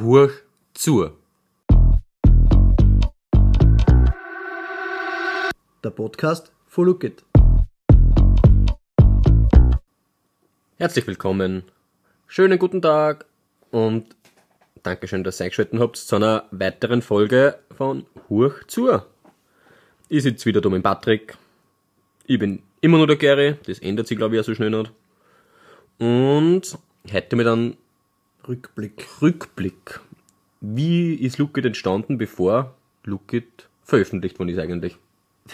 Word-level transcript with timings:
Hurch 0.00 0.32
zu. 0.72 1.10
Der 5.84 5.90
Podcast 5.90 6.52
von 6.66 6.86
Look 6.86 7.04
It. 7.04 7.22
Herzlich 10.78 11.06
willkommen. 11.06 11.64
Schönen 12.26 12.58
guten 12.58 12.80
Tag 12.80 13.26
und 13.72 14.16
Dankeschön, 14.82 15.22
dass 15.22 15.38
ihr 15.38 15.44
eingeschaltet 15.44 15.78
habt 15.78 15.98
zu 15.98 16.16
einer 16.16 16.44
weiteren 16.50 17.02
Folge 17.02 17.58
von 17.76 18.06
Hurch 18.30 18.66
zu. 18.68 19.02
Ich 20.08 20.22
sitze 20.22 20.46
wieder 20.46 20.62
da 20.62 20.70
mit 20.70 20.82
Patrick. 20.82 21.36
Ich 22.24 22.38
bin 22.38 22.62
immer 22.80 22.96
noch 22.96 23.06
der 23.06 23.16
Gary. 23.16 23.56
Das 23.66 23.80
ändert 23.80 24.06
sich, 24.06 24.16
glaube 24.16 24.34
ich, 24.34 24.40
auch 24.40 24.46
so 24.46 24.54
schnell 24.54 24.70
nicht. 24.70 24.92
Und 25.98 26.78
heute 27.12 27.36
mit 27.36 27.46
einem 27.46 27.76
Rückblick. 28.50 29.06
Rückblick. 29.22 30.00
Wie 30.60 31.14
ist 31.14 31.38
Lookit 31.38 31.64
entstanden, 31.64 32.18
bevor 32.18 32.74
Lookit 33.04 33.68
veröffentlicht 33.84 34.38
worden 34.40 34.48
ist 34.48 34.58
eigentlich? 34.58 34.96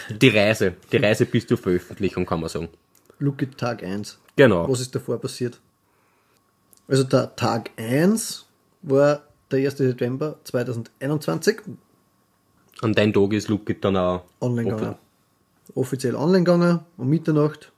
Die 0.09 0.28
Reise. 0.28 0.74
Die 0.91 0.96
Reise 0.96 1.27
bis 1.27 1.46
zur 1.46 1.59
Veröffentlichung, 1.59 2.24
kann 2.24 2.41
man 2.41 2.48
sagen. 2.48 2.69
Look 3.19 3.42
It 3.42 3.59
Tag 3.59 3.82
1. 3.82 4.19
Genau. 4.36 4.69
Was 4.69 4.80
ist 4.80 4.95
davor 4.95 5.20
passiert? 5.20 5.60
Also 6.88 7.05
der 7.05 7.36
Tag 7.36 7.70
1 7.77 8.46
war 8.82 9.22
der 9.50 9.58
1. 9.60 9.77
September 9.77 10.38
2021 10.44 11.60
An 12.80 12.92
dein 12.94 13.12
Tag 13.12 13.33
ist 13.34 13.48
Lookit 13.48 13.84
dann 13.84 13.97
auch 13.97 14.24
online 14.41 14.70
gegangen. 14.70 14.97
Offiziell 15.74 16.14
online 16.14 16.44
gegangen, 16.44 16.80
um 16.97 17.08
Mitternacht. 17.08 17.72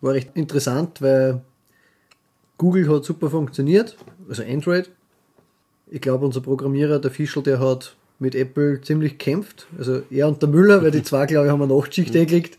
War 0.00 0.14
recht 0.14 0.30
interessant, 0.36 1.02
weil 1.02 1.42
Google 2.62 2.88
hat 2.88 3.04
super 3.04 3.28
funktioniert, 3.28 3.96
also 4.28 4.44
Android. 4.44 4.88
Ich 5.90 6.00
glaube, 6.00 6.24
unser 6.24 6.40
Programmierer, 6.40 7.00
der 7.00 7.10
Fischl, 7.10 7.42
der 7.42 7.58
hat 7.58 7.96
mit 8.20 8.36
Apple 8.36 8.80
ziemlich 8.82 9.18
gekämpft. 9.18 9.66
Also 9.76 10.02
er 10.10 10.28
und 10.28 10.40
der 10.40 10.48
Müller, 10.48 10.80
weil 10.80 10.92
die 10.92 11.02
zwei, 11.02 11.26
glaube 11.26 11.46
ich, 11.46 11.52
haben 11.52 11.60
eine 11.60 11.74
Nachtschicht 11.74 12.14
eingelegt. 12.14 12.56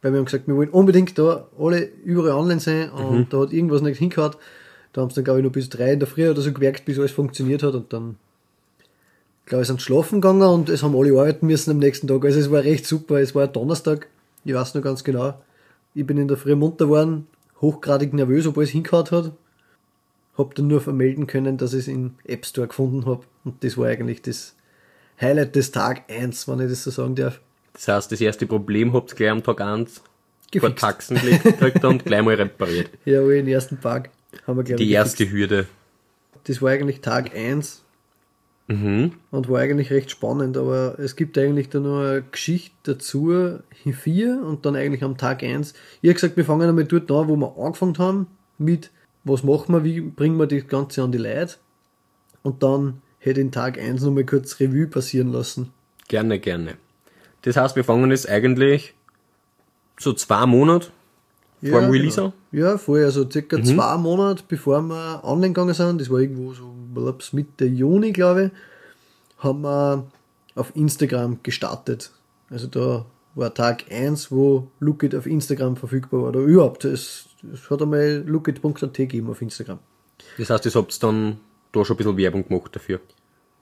Weil 0.00 0.12
wir 0.12 0.18
haben 0.18 0.24
gesagt, 0.24 0.46
wir 0.46 0.54
wollen 0.54 0.68
unbedingt 0.68 1.18
da 1.18 1.48
alle 1.58 1.88
überall 2.04 2.38
online 2.38 2.60
sein 2.60 2.90
und 2.90 3.32
da 3.32 3.40
hat 3.40 3.52
irgendwas 3.52 3.82
nicht 3.82 3.98
hingehauen. 3.98 4.36
Da 4.92 5.00
haben 5.00 5.10
sie 5.10 5.16
dann, 5.16 5.24
glaube 5.24 5.40
ich, 5.40 5.44
noch 5.44 5.52
bis 5.52 5.68
drei 5.68 5.94
in 5.94 5.98
der 5.98 6.06
Früh 6.06 6.30
oder 6.30 6.42
so 6.42 6.52
gewerkt, 6.52 6.84
bis 6.84 6.98
alles 6.98 7.10
funktioniert 7.10 7.64
hat 7.64 7.74
und 7.74 7.92
dann 7.92 8.16
glaube 9.46 9.62
ich, 9.62 9.68
sind 9.68 9.82
schlafen 9.82 10.20
gegangen 10.20 10.42
und 10.42 10.68
es 10.68 10.84
haben 10.84 10.96
alle 10.96 11.10
arbeiten 11.10 11.48
müssen 11.48 11.72
am 11.72 11.78
nächsten 11.78 12.06
Tag. 12.06 12.24
Also 12.24 12.38
es 12.38 12.52
war 12.52 12.62
recht 12.62 12.86
super. 12.86 13.16
Es 13.16 13.34
war 13.34 13.48
ein 13.48 13.52
Donnerstag, 13.52 14.06
ich 14.44 14.54
weiß 14.54 14.74
noch 14.76 14.82
ganz 14.82 15.02
genau. 15.02 15.34
Ich 15.92 16.06
bin 16.06 16.18
in 16.18 16.28
der 16.28 16.36
Früh 16.36 16.54
munter 16.54 16.84
geworden, 16.84 17.26
hochgradig 17.60 18.14
nervös, 18.14 18.46
ob 18.46 18.56
alles 18.56 18.70
hingehauen 18.70 19.10
hat. 19.10 19.32
Hab 20.38 20.54
dann 20.54 20.68
nur 20.68 20.80
vermelden 20.80 21.26
können, 21.26 21.58
dass 21.58 21.72
ich 21.74 21.80
es 21.80 21.88
im 21.88 22.14
App 22.24 22.46
Store 22.46 22.68
gefunden 22.68 23.06
habe. 23.06 23.24
Und 23.44 23.62
das 23.64 23.76
war 23.76 23.88
eigentlich 23.88 24.22
das 24.22 24.54
Highlight 25.20 25.54
des 25.56 25.70
Tag 25.70 26.04
1, 26.10 26.48
wenn 26.48 26.60
ich 26.60 26.68
das 26.70 26.84
so 26.84 26.90
sagen 26.90 27.14
darf. 27.14 27.40
Das 27.74 27.88
heißt, 27.88 28.12
das 28.12 28.20
erste 28.20 28.46
Problem 28.46 28.92
habt 28.92 29.12
ihr 29.12 29.16
gleich 29.16 29.30
am 29.30 29.42
Tag 29.42 29.60
1 29.60 30.02
vor. 30.58 30.74
Taxen 30.74 31.16
gekriegt 31.16 31.84
und 31.84 32.04
gleich 32.04 32.22
mal 32.22 32.34
repariert. 32.34 32.90
Ja, 33.04 33.22
den 33.22 33.46
ersten 33.48 33.80
Tag 33.80 34.10
haben 34.46 34.56
wir, 34.56 34.64
glaube 34.64 34.82
ich, 34.82 34.88
Die 34.88 34.94
gefixt. 34.94 35.20
erste 35.20 35.30
Hürde. 35.30 35.66
Das 36.44 36.60
war 36.62 36.70
eigentlich 36.70 37.00
Tag 37.00 37.34
1 37.36 37.82
Mhm. 38.68 39.14
und 39.32 39.48
war 39.48 39.58
eigentlich 39.60 39.90
recht 39.90 40.12
spannend, 40.12 40.56
aber 40.56 40.96
es 41.00 41.16
gibt 41.16 41.36
eigentlich 41.36 41.70
da 41.70 41.80
noch 41.80 42.02
eine 42.02 42.22
Geschichte 42.30 42.70
dazu, 42.84 43.58
hier 43.82 43.94
vier 43.94 44.40
und 44.46 44.64
dann 44.64 44.76
eigentlich 44.76 45.02
am 45.02 45.16
Tag 45.16 45.42
1. 45.42 45.74
Ich 46.02 46.08
habe 46.08 46.14
gesagt, 46.14 46.36
wir 46.36 46.44
fangen 46.44 46.68
einmal 46.68 46.84
dort 46.84 47.10
an, 47.10 47.26
wo 47.28 47.34
wir 47.34 47.52
angefangen 47.58 47.98
haben, 47.98 48.26
mit 48.58 48.90
was 49.24 49.42
machen 49.42 49.74
wir, 49.74 49.84
wie 49.84 50.00
bringen 50.00 50.38
wir 50.38 50.46
das 50.46 50.66
Ganze 50.66 51.02
an 51.02 51.12
die 51.12 51.18
Leute 51.18 51.56
und 52.42 52.62
dann 52.62 53.02
hätte 53.18 53.40
in 53.40 53.52
Tag 53.52 53.78
1 53.78 54.02
nochmal 54.02 54.24
kurz 54.24 54.58
Revue 54.60 54.86
passieren 54.86 55.32
lassen. 55.32 55.72
Gerne, 56.08 56.38
gerne. 56.38 56.76
Das 57.42 57.56
heißt, 57.56 57.76
wir 57.76 57.84
fangen 57.84 58.10
jetzt 58.10 58.28
eigentlich 58.28 58.94
so 59.98 60.12
zwei 60.12 60.46
Monate 60.46 60.88
vor 61.62 61.80
dem 61.80 61.90
Release 61.90 62.20
an. 62.20 62.32
Genau. 62.50 62.66
Ja, 62.70 62.78
vorher, 62.78 63.10
so 63.10 63.28
circa 63.30 63.62
zwei 63.62 63.96
Monate 63.96 64.42
bevor 64.48 64.80
wir 64.82 65.20
online 65.22 65.52
gegangen 65.52 65.74
sind, 65.74 66.00
das 66.00 66.10
war 66.10 66.18
irgendwo 66.18 66.52
so 66.54 66.74
blabs, 66.92 67.32
Mitte 67.32 67.66
Juni, 67.66 68.12
glaube 68.12 68.46
ich, 68.46 68.50
haben 69.44 69.62
wir 69.62 70.06
auf 70.54 70.74
Instagram 70.74 71.38
gestartet. 71.42 72.10
Also 72.48 72.66
da 72.66 73.06
war 73.34 73.54
Tag 73.54 73.84
1, 73.90 74.30
wo 74.30 74.68
Lookit 74.80 75.14
auf 75.14 75.26
Instagram 75.26 75.76
verfügbar 75.76 76.22
war. 76.22 76.28
Oder 76.30 76.40
überhaupt, 76.40 76.84
es, 76.84 77.26
es 77.52 77.70
hat 77.70 77.82
einmal 77.82 78.24
lookit.at 78.26 78.94
gegeben 78.94 79.30
auf 79.30 79.42
Instagram. 79.42 79.78
Das 80.38 80.50
heißt, 80.50 80.66
ihr 80.66 80.72
habt 80.74 81.02
dann 81.02 81.38
da 81.72 81.84
schon 81.84 81.94
ein 81.94 81.98
bisschen 81.98 82.16
Werbung 82.16 82.46
gemacht 82.46 82.74
dafür. 82.74 83.00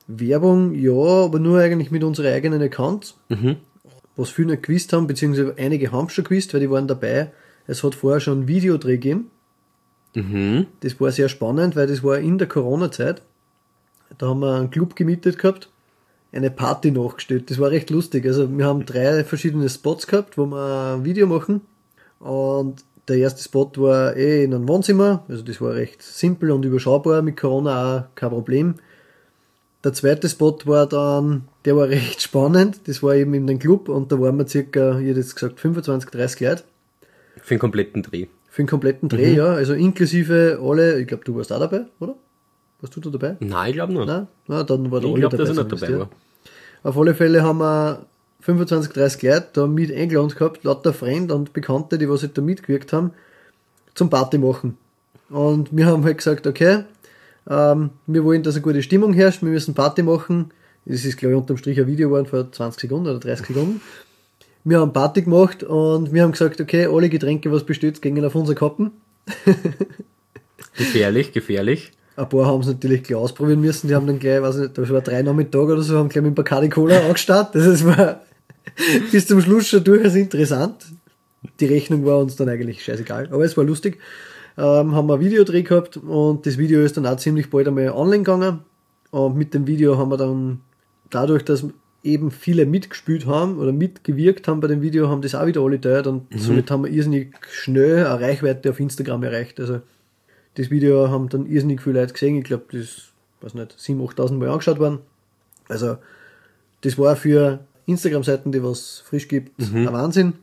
Werbung, 0.07 0.73
ja, 0.73 0.91
aber 0.91 1.39
nur 1.39 1.59
eigentlich 1.59 1.91
mit 1.91 2.03
unseren 2.03 2.33
eigenen 2.33 2.61
Accounts. 2.61 3.15
Was 4.15 4.31
viele 4.31 4.49
nicht 4.49 4.63
gewusst 4.63 4.91
haben, 4.91 5.07
beziehungsweise 5.07 5.53
einige 5.57 5.91
haben 5.91 6.09
schon 6.09 6.23
gewusst, 6.23 6.53
weil 6.53 6.61
die 6.61 6.69
waren 6.69 6.87
dabei. 6.87 7.31
Es 7.67 7.83
hat 7.83 7.95
vorher 7.95 8.19
schon 8.19 8.39
einen 8.39 8.47
Videodreh 8.47 8.93
gegeben. 8.93 9.29
Mhm. 10.15 10.65
Das 10.79 10.99
war 10.99 11.11
sehr 11.11 11.29
spannend, 11.29 11.75
weil 11.75 11.87
das 11.87 12.03
war 12.03 12.17
in 12.17 12.37
der 12.39 12.47
Corona-Zeit. 12.47 13.21
Da 14.17 14.27
haben 14.27 14.39
wir 14.39 14.55
einen 14.55 14.71
Club 14.71 14.95
gemietet 14.95 15.37
gehabt, 15.37 15.69
eine 16.31 16.51
Party 16.51 16.91
nachgestellt. 16.91 17.49
Das 17.49 17.59
war 17.59 17.71
recht 17.71 17.89
lustig. 17.89 18.25
Also 18.25 18.49
wir 18.55 18.65
haben 18.65 18.85
drei 18.85 19.23
verschiedene 19.23 19.69
Spots 19.69 20.07
gehabt, 20.07 20.37
wo 20.37 20.45
wir 20.45 20.95
ein 20.95 21.05
Video 21.05 21.27
machen. 21.27 21.61
Und 22.19 22.83
der 23.07 23.17
erste 23.17 23.41
Spot 23.41 23.71
war 23.77 24.15
eh 24.15 24.43
in 24.43 24.53
einem 24.53 24.67
Wohnzimmer. 24.67 25.23
Also 25.27 25.43
das 25.43 25.59
war 25.59 25.73
recht 25.73 26.03
simpel 26.03 26.51
und 26.51 26.63
überschaubar. 26.65 27.21
Mit 27.21 27.37
Corona 27.37 27.97
auch 27.97 28.15
kein 28.15 28.29
Problem. 28.29 28.75
Der 29.83 29.93
zweite 29.93 30.27
Spot 30.29 30.57
war 30.65 30.85
dann, 30.87 31.45
der 31.65 31.75
war 31.75 31.89
recht 31.89 32.21
spannend. 32.21 32.81
Das 32.85 33.01
war 33.01 33.15
eben 33.15 33.33
in 33.33 33.47
dem 33.47 33.59
Club 33.59 33.89
und 33.89 34.11
da 34.11 34.19
waren 34.19 34.37
wir 34.37 34.47
circa, 34.47 34.99
ich 34.99 35.07
hätte 35.07 35.19
jetzt 35.19 35.35
gesagt, 35.35 35.59
25, 35.59 36.09
30 36.11 36.41
Leute. 36.41 36.63
Für 37.41 37.55
den 37.55 37.59
kompletten 37.59 38.03
Dreh. 38.03 38.27
Für 38.49 38.63
den 38.63 38.67
kompletten 38.67 39.09
Dreh, 39.09 39.33
ja. 39.33 39.53
Also 39.53 39.73
inklusive 39.73 40.59
alle, 40.61 40.99
ich 40.99 41.07
glaube, 41.07 41.23
du 41.23 41.35
warst 41.35 41.51
auch 41.51 41.59
dabei, 41.59 41.85
oder? 41.99 42.15
Warst 42.81 42.95
du 42.95 43.01
da 43.01 43.09
dabei? 43.09 43.35
Nein, 43.39 43.69
ich 43.69 43.75
glaube 43.75 43.93
nicht. 43.93 44.05
Nein? 44.05 44.27
Na, 44.47 44.63
dann 44.63 44.89
war 44.91 44.99
der 44.99 45.09
ich 45.09 45.13
Oli 45.13 45.21
glaube, 45.21 45.37
dass 45.37 45.49
ich 45.49 45.57
nicht 45.57 45.71
dabei 45.71 45.99
war. 45.99 46.09
Auf 46.83 46.97
alle 46.97 47.13
Fälle 47.13 47.43
haben 47.43 47.59
wir 47.59 48.05
25, 48.41 48.93
30 48.93 49.21
Leute 49.23 49.47
da 49.53 49.67
mit 49.67 49.93
eingeladen 49.93 50.29
gehabt, 50.29 50.63
lauter 50.63 50.93
Freunde 50.93 51.35
und 51.35 51.51
Bekannte, 51.51 51.97
die 51.97 52.09
was 52.09 52.21
halt 52.21 52.37
da 52.37 52.41
mitgewirkt 52.41 52.93
haben, 52.93 53.11
zum 53.95 54.09
Party 54.09 54.37
machen. 54.37 54.77
Und 55.29 55.75
wir 55.75 55.85
haben 55.87 56.03
halt 56.05 56.17
gesagt, 56.17 56.47
okay, 56.47 56.83
ähm, 57.49 57.89
wir 58.07 58.23
wollen, 58.23 58.43
dass 58.43 58.55
eine 58.55 58.61
gute 58.61 58.81
Stimmung 58.81 59.13
herrscht, 59.13 59.41
wir 59.41 59.49
müssen 59.49 59.73
Party 59.73 60.03
machen. 60.03 60.51
Das 60.85 61.03
ist, 61.03 61.17
glaube 61.17 61.33
ich, 61.33 61.39
unterm 61.39 61.57
Strich 61.57 61.79
ein 61.79 61.87
Video 61.87 62.09
geworden 62.09 62.25
vor 62.25 62.49
20 62.51 62.81
Sekunden 62.81 63.09
oder 63.09 63.19
30 63.19 63.47
Sekunden. 63.47 63.81
Wir 64.63 64.79
haben 64.79 64.93
Party 64.93 65.21
gemacht 65.21 65.63
und 65.63 66.13
wir 66.13 66.23
haben 66.23 66.31
gesagt, 66.31 66.61
okay, 66.61 66.85
alle 66.87 67.09
Getränke, 67.09 67.51
was 67.51 67.63
bestellt, 67.63 68.01
gingen 68.01 68.23
auf 68.25 68.35
unsere 68.35 68.55
Kappen. 68.55 68.91
Gefährlich, 70.77 71.33
gefährlich. 71.33 71.91
Ein 72.19 72.27
paar 72.27 72.47
haben 72.47 72.59
es 72.59 72.67
natürlich 72.67 73.03
gleich 73.03 73.17
ausprobieren 73.17 73.61
müssen. 73.61 73.87
Die 73.87 73.95
haben 73.95 74.05
dann 74.05 74.19
gleich, 74.19 74.41
weiß 74.41 74.57
nicht, 74.57 74.77
das 74.77 74.89
war 74.89 74.99
drei 74.99 75.21
Nachmittage 75.21 75.71
oder 75.71 75.81
so, 75.81 75.97
haben 75.97 76.09
gleich 76.09 76.23
mit 76.25 76.35
Bacardi 76.35 76.67
Cola 76.67 76.99
angestartet. 76.99 77.55
Also 77.55 77.71
es 77.71 77.85
war 77.97 78.19
bis 79.09 79.25
zum 79.25 79.39
Schluss 79.39 79.69
schon 79.69 79.85
durchaus 79.85 80.15
interessant. 80.15 80.85
Die 81.61 81.65
Rechnung 81.65 82.05
war 82.05 82.17
uns 82.17 82.35
dann 82.35 82.49
eigentlich 82.49 82.83
scheißegal, 82.83 83.29
aber 83.31 83.45
es 83.45 83.55
war 83.55 83.63
lustig. 83.63 83.99
Ähm, 84.57 84.93
haben 84.93 85.07
wir 85.07 85.13
ein 85.13 85.19
Videodreh 85.21 85.61
gehabt 85.61 85.95
und 85.95 86.45
das 86.45 86.57
Video 86.57 86.81
ist 86.81 86.97
dann 86.97 87.05
auch 87.05 87.15
ziemlich 87.15 87.49
bald 87.49 87.69
einmal 87.69 87.91
online 87.91 88.23
gegangen. 88.23 88.59
Und 89.11 89.37
mit 89.37 89.53
dem 89.53 89.65
Video 89.65 89.97
haben 89.97 90.11
wir 90.11 90.17
dann, 90.17 90.59
dadurch, 91.09 91.45
dass 91.45 91.63
eben 92.03 92.31
viele 92.31 92.65
mitgespielt 92.65 93.27
haben 93.27 93.59
oder 93.59 93.71
mitgewirkt 93.71 94.49
haben 94.49 94.59
bei 94.59 94.67
dem 94.67 94.81
Video, 94.81 95.07
haben 95.07 95.21
das 95.21 95.35
auch 95.35 95.45
wieder 95.45 95.61
alle 95.61 95.79
teilt 95.79 96.07
und 96.07 96.27
somit 96.35 96.69
haben 96.69 96.83
wir 96.83 96.91
irrsinnig 96.91 97.33
schnell 97.49 98.05
eine 98.05 98.19
Reichweite 98.19 98.71
auf 98.71 98.79
Instagram 98.81 99.23
erreicht. 99.23 99.61
Also 99.61 99.79
das 100.55 100.69
Video 100.69 101.09
haben 101.09 101.29
dann 101.29 101.45
irrsinnig 101.45 101.81
viele 101.81 101.99
Leute 101.99 102.13
gesehen. 102.13 102.37
Ich 102.37 102.43
glaube, 102.43 102.65
das 102.71 102.81
ist, 102.81 103.11
weiß 103.41 103.53
nicht, 103.53 103.73
7.000, 103.73 104.15
8.000 104.15 104.33
Mal 104.33 104.49
angeschaut 104.49 104.79
worden. 104.79 104.99
Also, 105.67 105.97
das 106.81 106.97
war 106.97 107.15
für 107.15 107.59
Instagram-Seiten, 107.85 108.51
die 108.51 108.63
was 108.63 108.99
frisch 109.05 109.27
gibt, 109.27 109.59
ein 109.59 109.91
Wahnsinn. 109.91 110.33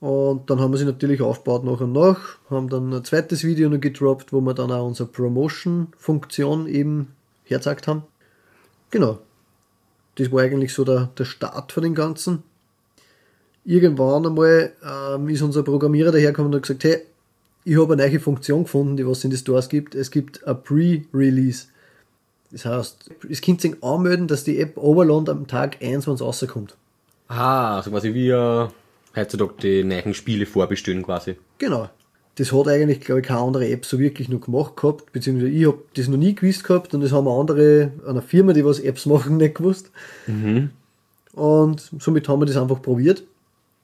Und 0.00 0.48
dann 0.48 0.60
haben 0.60 0.72
wir 0.72 0.78
sie 0.78 0.84
natürlich 0.84 1.20
aufgebaut 1.20 1.64
nach 1.64 1.80
und 1.80 1.92
nach, 1.92 2.38
haben 2.50 2.68
dann 2.68 2.92
ein 2.92 3.04
zweites 3.04 3.42
Video 3.42 3.68
noch 3.68 3.80
gedroppt, 3.80 4.32
wo 4.32 4.40
wir 4.40 4.54
dann 4.54 4.70
auch 4.70 4.86
unsere 4.86 5.08
Promotion-Funktion 5.08 6.68
eben 6.68 7.08
herzeigt 7.44 7.88
haben. 7.88 8.04
Genau. 8.90 9.18
Das 10.14 10.30
war 10.30 10.42
eigentlich 10.42 10.72
so 10.72 10.84
der, 10.84 11.10
der 11.18 11.24
Start 11.24 11.72
von 11.72 11.82
dem 11.82 11.94
Ganzen. 11.94 12.42
Irgendwann 13.64 14.26
einmal 14.26 14.72
ähm, 14.82 15.28
ist 15.28 15.42
unser 15.42 15.62
Programmierer 15.62 16.12
dahergekommen 16.12 16.52
und 16.52 16.56
hat 16.56 16.62
gesagt, 16.62 16.84
hey, 16.84 17.02
ich 17.68 17.78
habe 17.78 17.92
eine 17.92 18.08
neue 18.08 18.18
Funktion 18.18 18.62
gefunden, 18.62 18.96
die 18.96 19.06
was 19.06 19.24
in 19.24 19.30
den 19.30 19.38
Stores 19.38 19.68
gibt. 19.68 19.94
Es 19.94 20.10
gibt 20.10 20.46
ein 20.46 20.62
Pre-Release. 20.62 21.66
Das 22.50 22.64
heißt, 22.64 23.10
es 23.28 23.42
könnt 23.42 23.60
sich 23.60 23.82
anmelden, 23.82 24.26
dass 24.26 24.44
die 24.44 24.58
App 24.58 24.78
overland 24.78 25.28
am 25.28 25.46
Tag 25.46 25.82
1, 25.82 26.06
wenn 26.06 26.14
es 26.14 26.22
rauskommt. 26.22 26.76
Ah, 27.28 27.76
also 27.76 27.90
quasi 27.90 28.14
wie 28.14 28.30
äh, 28.30 28.68
heutzutage 29.14 29.52
die 29.62 29.84
neuen 29.84 30.14
Spiele 30.14 30.46
vorbestellen 30.46 31.02
quasi. 31.02 31.36
Genau. 31.58 31.90
Das 32.36 32.52
hat 32.52 32.68
eigentlich, 32.68 33.00
glaube 33.00 33.20
ich, 33.20 33.26
keine 33.26 33.40
andere 33.40 33.68
App 33.68 33.84
so 33.84 33.98
wirklich 33.98 34.30
noch 34.30 34.40
gemacht 34.40 34.76
gehabt, 34.76 35.12
beziehungsweise 35.12 35.50
ich 35.50 35.66
habe 35.66 35.82
das 35.94 36.08
noch 36.08 36.16
nie 36.16 36.34
gewusst 36.34 36.64
gehabt 36.64 36.94
und 36.94 37.02
das 37.02 37.12
haben 37.12 37.28
andere, 37.28 37.92
einer 38.06 38.22
Firma, 38.22 38.54
die 38.54 38.64
was 38.64 38.80
Apps 38.80 39.04
machen, 39.04 39.36
nicht 39.38 39.56
gewusst. 39.56 39.90
Und 41.34 41.90
somit 41.98 42.28
haben 42.28 42.40
wir 42.40 42.46
das 42.46 42.56
einfach 42.56 42.80
probiert 42.80 43.24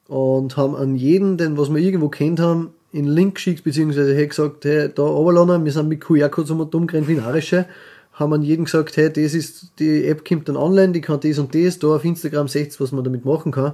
und 0.07 0.57
haben 0.57 0.75
an 0.75 0.95
jeden, 0.95 1.37
den 1.37 1.55
was 1.55 1.69
wir 1.69 1.77
irgendwo 1.77 2.09
kennt 2.09 2.39
haben, 2.39 2.71
einen 2.99 3.07
Link 3.07 3.35
geschickt, 3.35 3.63
beziehungsweise 3.63 4.15
hey 4.15 4.27
gesagt, 4.27 4.65
hey, 4.65 4.89
da 4.93 5.03
runterladen, 5.03 5.65
wir 5.65 5.71
sind 5.71 5.89
mit 5.89 6.01
QR-Codes 6.01 6.51
um 6.51 6.69
dumm 6.69 6.87
gerannt 6.87 7.07
wie 7.07 7.15
Narische, 7.15 7.65
haben 8.13 8.33
an 8.33 8.43
jeden 8.43 8.65
gesagt, 8.65 8.95
hey, 8.97 9.11
das 9.11 9.33
ist, 9.33 9.79
die 9.79 10.05
App 10.05 10.27
kommt 10.27 10.47
dann 10.47 10.55
online, 10.55 10.93
die 10.93 11.01
kann 11.01 11.19
das 11.19 11.37
und 11.37 11.53
das, 11.53 11.79
da 11.79 11.87
auf 11.95 12.05
Instagram 12.05 12.47
seht 12.47 12.79
was 12.79 12.91
man 12.91 13.03
damit 13.03 13.25
machen 13.25 13.51
kann. 13.51 13.73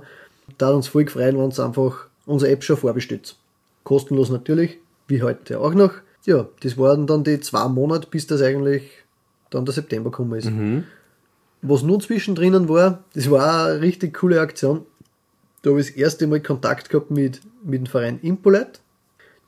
Da 0.57 0.71
uns 0.71 0.87
voll 0.87 1.05
gefreut, 1.05 1.35
wenn 1.37 1.49
es 1.49 1.59
einfach 1.59 2.07
unsere 2.25 2.51
App 2.51 2.63
schon 2.63 2.77
vorbestellt. 2.77 3.35
Kostenlos 3.83 4.29
natürlich, 4.29 4.79
wie 5.07 5.21
heute 5.21 5.59
auch 5.59 5.73
noch. 5.73 5.93
Ja, 6.25 6.47
das 6.61 6.77
waren 6.77 7.07
dann 7.07 7.23
die 7.23 7.39
zwei 7.39 7.67
Monate, 7.67 8.07
bis 8.09 8.27
das 8.27 8.41
eigentlich 8.41 8.83
dann 9.49 9.65
der 9.65 9.73
September 9.73 10.11
gekommen 10.11 10.37
ist. 10.37 10.47
Was 11.61 11.83
nur 11.83 11.99
zwischendrin 11.99 12.67
war, 12.69 13.03
das 13.13 13.29
war 13.29 13.67
eine 13.67 13.81
richtig 13.81 14.15
coole 14.15 14.41
Aktion. 14.41 14.85
Da 15.61 15.69
habe 15.69 15.79
ich 15.81 15.87
das 15.87 15.95
erste 15.95 16.25
Mal 16.27 16.39
Kontakt 16.41 16.89
gehabt 16.89 17.11
mit, 17.11 17.41
mit 17.63 17.81
dem 17.81 17.85
Verein 17.85 18.19
Impolite. 18.21 18.79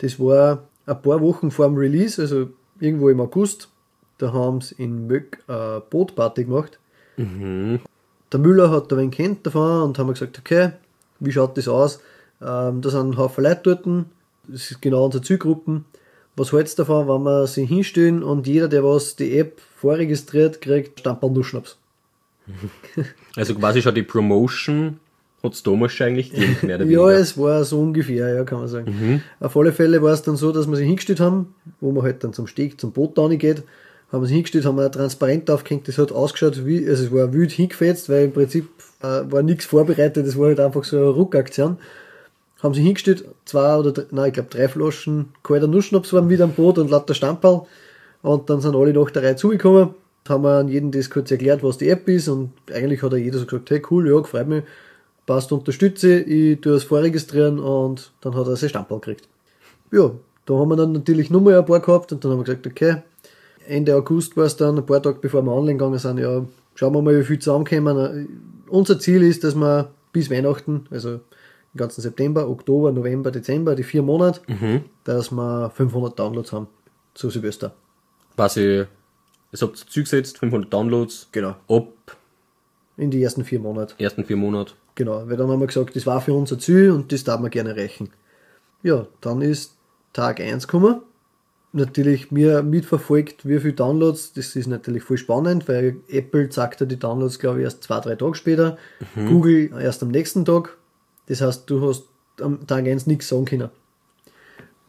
Das 0.03 0.19
war 0.19 0.67
ein 0.85 1.01
paar 1.01 1.21
Wochen 1.21 1.49
vor 1.49 1.65
dem 1.65 1.77
Release, 1.77 2.21
also 2.21 2.49
irgendwo 2.81 3.07
im 3.07 3.21
August. 3.21 3.69
Da 4.17 4.33
haben 4.33 4.59
sie 4.59 4.75
in 4.75 5.07
Möck 5.07 5.41
eine 5.47 5.81
Bootparty 5.89 6.43
gemacht. 6.43 6.77
Der 7.17 8.39
Müller 8.39 8.69
hat 8.69 8.91
da 8.91 8.97
wen 8.97 9.11
kennt 9.11 9.45
davon 9.45 9.83
und 9.83 9.97
haben 9.97 10.09
gesagt, 10.09 10.37
okay, 10.37 10.71
wie 11.21 11.31
schaut 11.31 11.57
das 11.57 11.69
aus? 11.69 12.01
Ähm, 12.41 12.81
da 12.81 12.89
sind 12.89 13.11
ein 13.11 13.17
Haufen 13.17 13.45
Leute 13.45 13.61
dort, 13.63 13.85
das 14.49 14.71
ist 14.71 14.81
genau 14.81 15.05
unsere 15.05 15.23
Zielgruppen. 15.23 15.85
Was 16.35 16.51
hältst 16.51 16.79
du 16.79 16.83
davon, 16.83 17.07
wenn 17.07 17.23
wir 17.23 17.47
sie 17.47 17.65
hinstellen 17.65 18.23
und 18.23 18.45
jeder, 18.45 18.67
der 18.67 18.83
was 18.83 19.15
die 19.15 19.37
App 19.37 19.61
vorregistriert, 19.77 20.59
kriegt 20.59 20.99
Stamperl 20.99 21.31
Nussschnaps? 21.31 21.77
Also 23.37 23.55
quasi 23.55 23.81
schon 23.81 23.95
die 23.95 24.03
Promotion 24.03 24.99
hat 25.43 25.53
es 25.53 25.63
damals 25.63 25.91
schon 25.91 26.07
eigentlich 26.07 26.31
gegeben, 26.31 26.57
mehr 26.61 26.77
oder 26.77 26.85
Ja, 26.89 26.99
weniger. 27.01 27.19
es 27.19 27.37
war 27.37 27.63
so 27.65 27.79
ungefähr, 27.81 28.33
ja, 28.33 28.43
kann 28.45 28.59
man 28.59 28.67
sagen. 28.67 29.21
Auf 29.39 29.57
alle 29.57 29.73
Fälle 29.73 30.01
war 30.01 30.13
es 30.13 30.21
dann 30.21 30.37
so, 30.37 30.51
dass 30.51 30.67
wir 30.67 30.75
sie 30.77 30.85
hingestellt 30.85 31.19
haben, 31.19 31.53
wo 31.81 31.91
man 31.91 32.03
halt 32.03 32.23
dann 32.23 32.33
zum 32.33 32.47
Steg, 32.47 32.79
zum 32.79 32.93
Boot 32.93 33.17
da 33.17 33.27
geht, 33.27 33.63
haben 34.11 34.23
wir 34.23 34.27
sie 34.27 34.35
hingestellt, 34.35 34.65
haben 34.65 34.77
wir 34.77 34.85
ein 34.85 34.91
Transparent 34.91 35.49
aufgehängt, 35.51 35.87
das 35.87 35.97
hat 35.97 36.11
ausgeschaut 36.11 36.65
wie, 36.65 36.87
also 36.87 37.03
es 37.05 37.11
war 37.11 37.33
wild 37.33 37.51
hingefetzt, 37.51 38.07
weil 38.09 38.25
im 38.25 38.31
Prinzip 38.31 38.69
äh, 39.01 39.21
war 39.29 39.43
nichts 39.43 39.65
vorbereitet, 39.65 40.25
das 40.25 40.37
war 40.37 40.47
halt 40.47 40.59
einfach 40.59 40.83
so 40.85 40.97
eine 40.97 41.07
Ruckaktion. 41.07 41.77
Haben 42.61 42.73
sie 42.73 42.81
hingestellt, 42.83 43.25
zwei 43.43 43.75
oder 43.75 43.91
drei, 43.91 44.05
nein, 44.11 44.27
ich 44.27 44.33
glaube 44.33 44.49
drei 44.49 44.69
Flaschen 44.69 45.25
kalter 45.43 45.67
Nussschnaps 45.67 46.13
waren 46.13 46.29
wieder 46.29 46.45
am 46.45 46.53
Boot 46.53 46.77
und 46.77 46.89
lauter 46.89 47.13
Stamperl. 47.13 47.63
Und 48.21 48.49
dann 48.49 48.61
sind 48.61 48.73
alle 48.73 48.93
nach 48.93 49.11
der 49.11 49.23
Reihe 49.23 49.35
zugekommen, 49.35 49.89
haben 50.29 50.43
wir 50.45 50.59
an 50.59 50.69
jedem 50.69 50.91
das 50.91 51.09
kurz 51.09 51.29
erklärt, 51.31 51.61
was 51.61 51.77
die 51.77 51.89
App 51.89 52.07
ist 52.07 52.29
und 52.29 52.51
eigentlich 52.73 53.01
hat 53.03 53.11
ja 53.11 53.17
jeder 53.17 53.39
so 53.39 53.45
gesagt, 53.45 53.69
hey 53.71 53.81
cool, 53.91 54.07
ja, 54.09 54.23
freut 54.23 54.47
mich, 54.47 54.63
passt, 55.25 55.51
unterstütze, 55.51 56.19
ich 56.19 56.61
tue 56.61 56.73
es 56.75 56.83
vorregistrieren 56.83 57.59
und 57.59 58.11
dann 58.21 58.35
hat 58.35 58.47
er 58.47 58.55
sein 58.55 58.69
Stamperl 58.69 58.99
gekriegt. 58.99 59.27
Ja, 59.91 60.11
da 60.45 60.53
haben 60.55 60.69
wir 60.69 60.75
dann 60.75 60.91
natürlich 60.91 61.29
nur 61.29 61.41
mal 61.41 61.57
ein 61.57 61.65
paar 61.65 61.79
gehabt 61.79 62.11
und 62.11 62.23
dann 62.23 62.31
haben 62.31 62.39
wir 62.39 62.43
gesagt, 62.45 62.67
okay, 62.67 63.03
Ende 63.65 63.95
August 63.95 64.35
war 64.35 64.45
es 64.45 64.55
dann, 64.57 64.77
ein 64.77 64.85
paar 64.85 65.01
Tage 65.01 65.19
bevor 65.19 65.41
wir 65.43 65.51
online 65.53 65.77
gegangen 65.77 65.99
sind, 65.99 66.17
ja, 66.17 66.45
schauen 66.75 66.93
wir 66.93 67.01
mal, 67.01 67.17
wie 67.17 67.23
viel 67.23 67.39
zusammenkommen. 67.39 68.27
Unser 68.67 68.99
Ziel 68.99 69.23
ist, 69.23 69.43
dass 69.43 69.55
wir 69.55 69.91
bis 70.11 70.29
Weihnachten, 70.29 70.85
also 70.91 71.11
den 71.73 71.77
ganzen 71.77 72.01
September, 72.01 72.49
Oktober, 72.49 72.91
November, 72.91 73.31
Dezember, 73.31 73.75
die 73.75 73.83
vier 73.83 74.01
Monate, 74.01 74.41
dass 75.05 75.31
wir 75.31 75.69
500 75.73 76.19
Downloads 76.19 76.51
haben 76.51 76.67
zu 77.13 77.29
Silvester. 77.29 77.73
Quasi, 78.35 78.85
es 79.51 79.61
habt 79.61 79.79
ihr 79.79 79.87
zugesetzt, 79.87 80.39
500 80.39 80.73
Downloads. 80.73 81.29
Genau. 81.31 81.55
Ab 81.67 81.87
In 82.97 83.09
die 83.11 83.23
ersten 83.23 83.43
vier 83.45 83.59
Monate. 83.59 83.95
ersten 83.97 84.25
vier 84.25 84.35
Monate. 84.37 84.73
Genau, 84.95 85.27
weil 85.27 85.37
dann 85.37 85.49
haben 85.49 85.59
wir 85.59 85.67
gesagt, 85.67 85.95
das 85.95 86.05
war 86.05 86.21
für 86.21 86.33
uns 86.33 86.51
ein 86.51 86.59
Ziel 86.59 86.91
und 86.91 87.11
das 87.11 87.23
darf 87.23 87.39
man 87.39 87.49
gerne 87.49 87.71
erreichen. 87.71 88.09
Ja, 88.83 89.07
dann 89.21 89.41
ist 89.41 89.75
Tag 90.13 90.39
1 90.39 90.67
gekommen. 90.67 91.01
Natürlich 91.71 92.29
mir 92.29 92.61
mitverfolgt, 92.61 93.47
wie 93.47 93.59
viele 93.59 93.73
Downloads, 93.73 94.33
das 94.33 94.55
ist 94.55 94.67
natürlich 94.67 95.01
voll 95.01 95.17
spannend, 95.17 95.67
weil 95.67 95.97
Apple 96.07 96.47
ja 96.55 96.67
die 96.67 96.99
Downloads, 96.99 97.39
glaube 97.39 97.59
ich, 97.59 97.63
erst 97.63 97.83
zwei, 97.83 97.99
drei 97.99 98.15
Tage 98.15 98.35
später, 98.35 98.77
Google 99.15 99.71
erst 99.79 100.03
am 100.03 100.09
nächsten 100.09 100.45
Tag. 100.45 100.77
Das 101.25 101.41
heißt, 101.41 101.67
du 101.67 101.87
hast 101.87 102.03
am 102.39 102.67
Tag 102.67 102.85
1 102.85 103.07
nichts 103.07 103.29
sagen 103.29 103.45
können. 103.45 103.69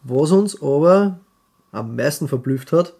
Was 0.02 0.30
uns 0.32 0.60
aber 0.60 1.20
am 1.72 1.96
meisten 1.96 2.28
verblüfft 2.28 2.72
hat, 2.72 2.94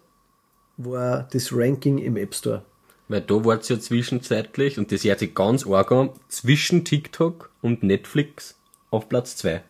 war 0.77 1.27
das 1.31 1.55
Ranking 1.55 1.99
im 1.99 2.17
App 2.17 2.33
Store. 2.33 2.63
Weil 3.07 3.21
da 3.21 3.45
war 3.45 3.59
es 3.59 3.69
ja 3.69 3.79
zwischenzeitlich, 3.79 4.79
und 4.79 4.91
das 4.91 5.03
hört 5.03 5.19
sich 5.19 5.35
ganz 5.35 5.67
arg 5.67 5.91
an, 5.91 6.09
zwischen 6.27 6.85
TikTok 6.85 7.51
und 7.61 7.83
Netflix 7.83 8.55
auf 8.89 9.09
Platz 9.09 9.35
2. 9.37 9.63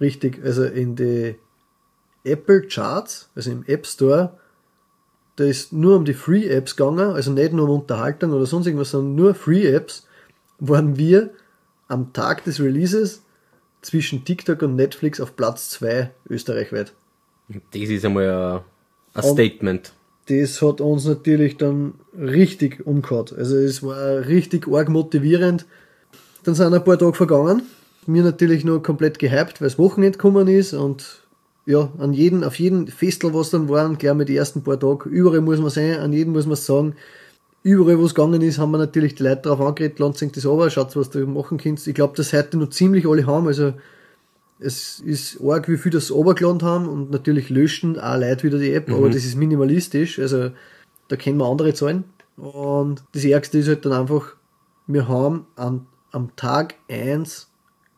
Richtig, 0.00 0.44
also 0.44 0.64
in 0.64 0.96
die 0.96 1.36
Apple 2.24 2.62
Charts, 2.62 3.30
also 3.34 3.50
im 3.50 3.64
App 3.66 3.86
Store, 3.86 4.38
da 5.36 5.44
ist 5.44 5.72
nur 5.72 5.96
um 5.96 6.04
die 6.04 6.14
Free 6.14 6.46
Apps 6.48 6.76
gegangen, 6.76 7.12
also 7.12 7.32
nicht 7.32 7.52
nur 7.52 7.68
um 7.68 7.80
Unterhaltung 7.80 8.32
oder 8.32 8.46
sonst 8.46 8.66
irgendwas, 8.66 8.90
sondern 8.90 9.14
nur 9.14 9.34
Free 9.34 9.66
Apps, 9.66 10.06
waren 10.58 10.96
wir 10.98 11.30
am 11.88 12.12
Tag 12.12 12.44
des 12.44 12.60
Releases 12.60 13.22
zwischen 13.80 14.24
TikTok 14.24 14.62
und 14.62 14.76
Netflix 14.76 15.20
auf 15.20 15.34
Platz 15.36 15.70
2 15.70 16.10
österreichweit. 16.28 16.92
Das 17.48 17.82
ist 17.82 18.04
einmal 18.04 18.62
ein, 19.14 19.22
Statement. 19.22 19.92
Das 20.40 20.62
hat 20.62 20.80
uns 20.80 21.04
natürlich 21.04 21.56
dann 21.58 21.94
richtig 22.18 22.86
umgehauen. 22.86 23.26
Also 23.36 23.56
es 23.56 23.82
war 23.82 24.26
richtig 24.26 24.66
arg 24.68 24.88
motivierend. 24.88 25.66
Dann 26.44 26.54
sind 26.54 26.72
ein 26.72 26.84
paar 26.84 26.98
Tage 26.98 27.14
vergangen. 27.14 27.62
Mir 28.06 28.22
natürlich 28.22 28.64
nur 28.64 28.82
komplett 28.82 29.18
gehypt, 29.18 29.60
weil 29.60 29.68
das 29.68 29.78
Wochenende 29.78 30.18
gekommen 30.18 30.48
ist 30.48 30.74
und 30.74 31.22
ja, 31.66 31.92
an 31.98 32.12
jeden, 32.12 32.42
auf 32.42 32.58
jeden 32.58 32.88
Festel, 32.88 33.32
was 33.34 33.50
dann 33.50 33.68
waren, 33.68 33.98
gleich 33.98 34.14
mit 34.14 34.28
den 34.28 34.36
ersten 34.36 34.62
paar 34.62 34.80
Tagen, 34.80 35.10
überall 35.10 35.40
muss 35.40 35.60
man 35.60 35.70
sein, 35.70 36.00
an 36.00 36.12
jedem 36.12 36.32
muss 36.32 36.46
man 36.46 36.56
sagen. 36.56 36.96
Überall, 37.62 37.98
wo 38.00 38.06
es 38.06 38.14
gegangen 38.16 38.42
ist, 38.42 38.58
haben 38.58 38.72
wir 38.72 38.78
natürlich 38.78 39.14
die 39.14 39.22
Leute 39.22 39.42
darauf 39.42 39.60
angeredet, 39.60 40.00
euch 40.00 40.32
das 40.32 40.46
aber, 40.46 40.68
schaut, 40.70 40.96
was 40.96 41.10
du 41.10 41.24
machen 41.26 41.58
kannst. 41.58 41.86
Ich 41.86 41.94
glaube, 41.94 42.16
dass 42.16 42.32
heute 42.32 42.58
noch 42.58 42.70
ziemlich 42.70 43.06
alle 43.06 43.24
haben, 43.24 43.46
also 43.46 43.74
es 44.62 45.00
ist 45.00 45.40
arg, 45.42 45.68
wie 45.68 45.76
viel 45.76 45.92
das 45.92 46.10
runtergeladen 46.10 46.62
haben 46.62 46.88
und 46.88 47.10
natürlich 47.10 47.50
löschen 47.50 47.98
auch 47.98 48.18
Leute 48.18 48.44
wieder 48.44 48.58
die 48.58 48.72
App, 48.72 48.90
aber 48.90 49.08
das 49.08 49.24
ist 49.24 49.36
minimalistisch, 49.36 50.18
also 50.18 50.50
da 51.08 51.16
kennen 51.16 51.38
wir 51.38 51.46
andere 51.46 51.74
Zahlen. 51.74 52.04
Und 52.36 53.04
das 53.12 53.24
Ärgste 53.24 53.58
ist 53.58 53.68
halt 53.68 53.84
dann 53.84 53.92
einfach, 53.92 54.36
wir 54.86 55.08
haben 55.08 55.46
an, 55.56 55.86
am 56.10 56.34
Tag 56.36 56.76
1 56.88 57.50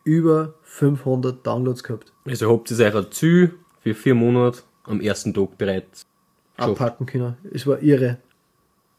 über 0.04 0.54
500 0.62 1.46
Downloads 1.46 1.82
gehabt. 1.82 2.12
Also 2.26 2.50
habt 2.50 2.70
ihr 2.70 2.78
euer 2.78 3.10
Ziel 3.10 3.54
für 3.80 3.94
vier 3.94 4.14
Monate 4.14 4.62
am 4.84 5.00
ersten 5.00 5.32
Tag 5.32 5.56
bereits 5.56 6.04
geschafft. 6.56 6.80
abpacken 6.80 7.06
können. 7.06 7.36
Es 7.52 7.66
war 7.66 7.82
irre. 7.82 8.18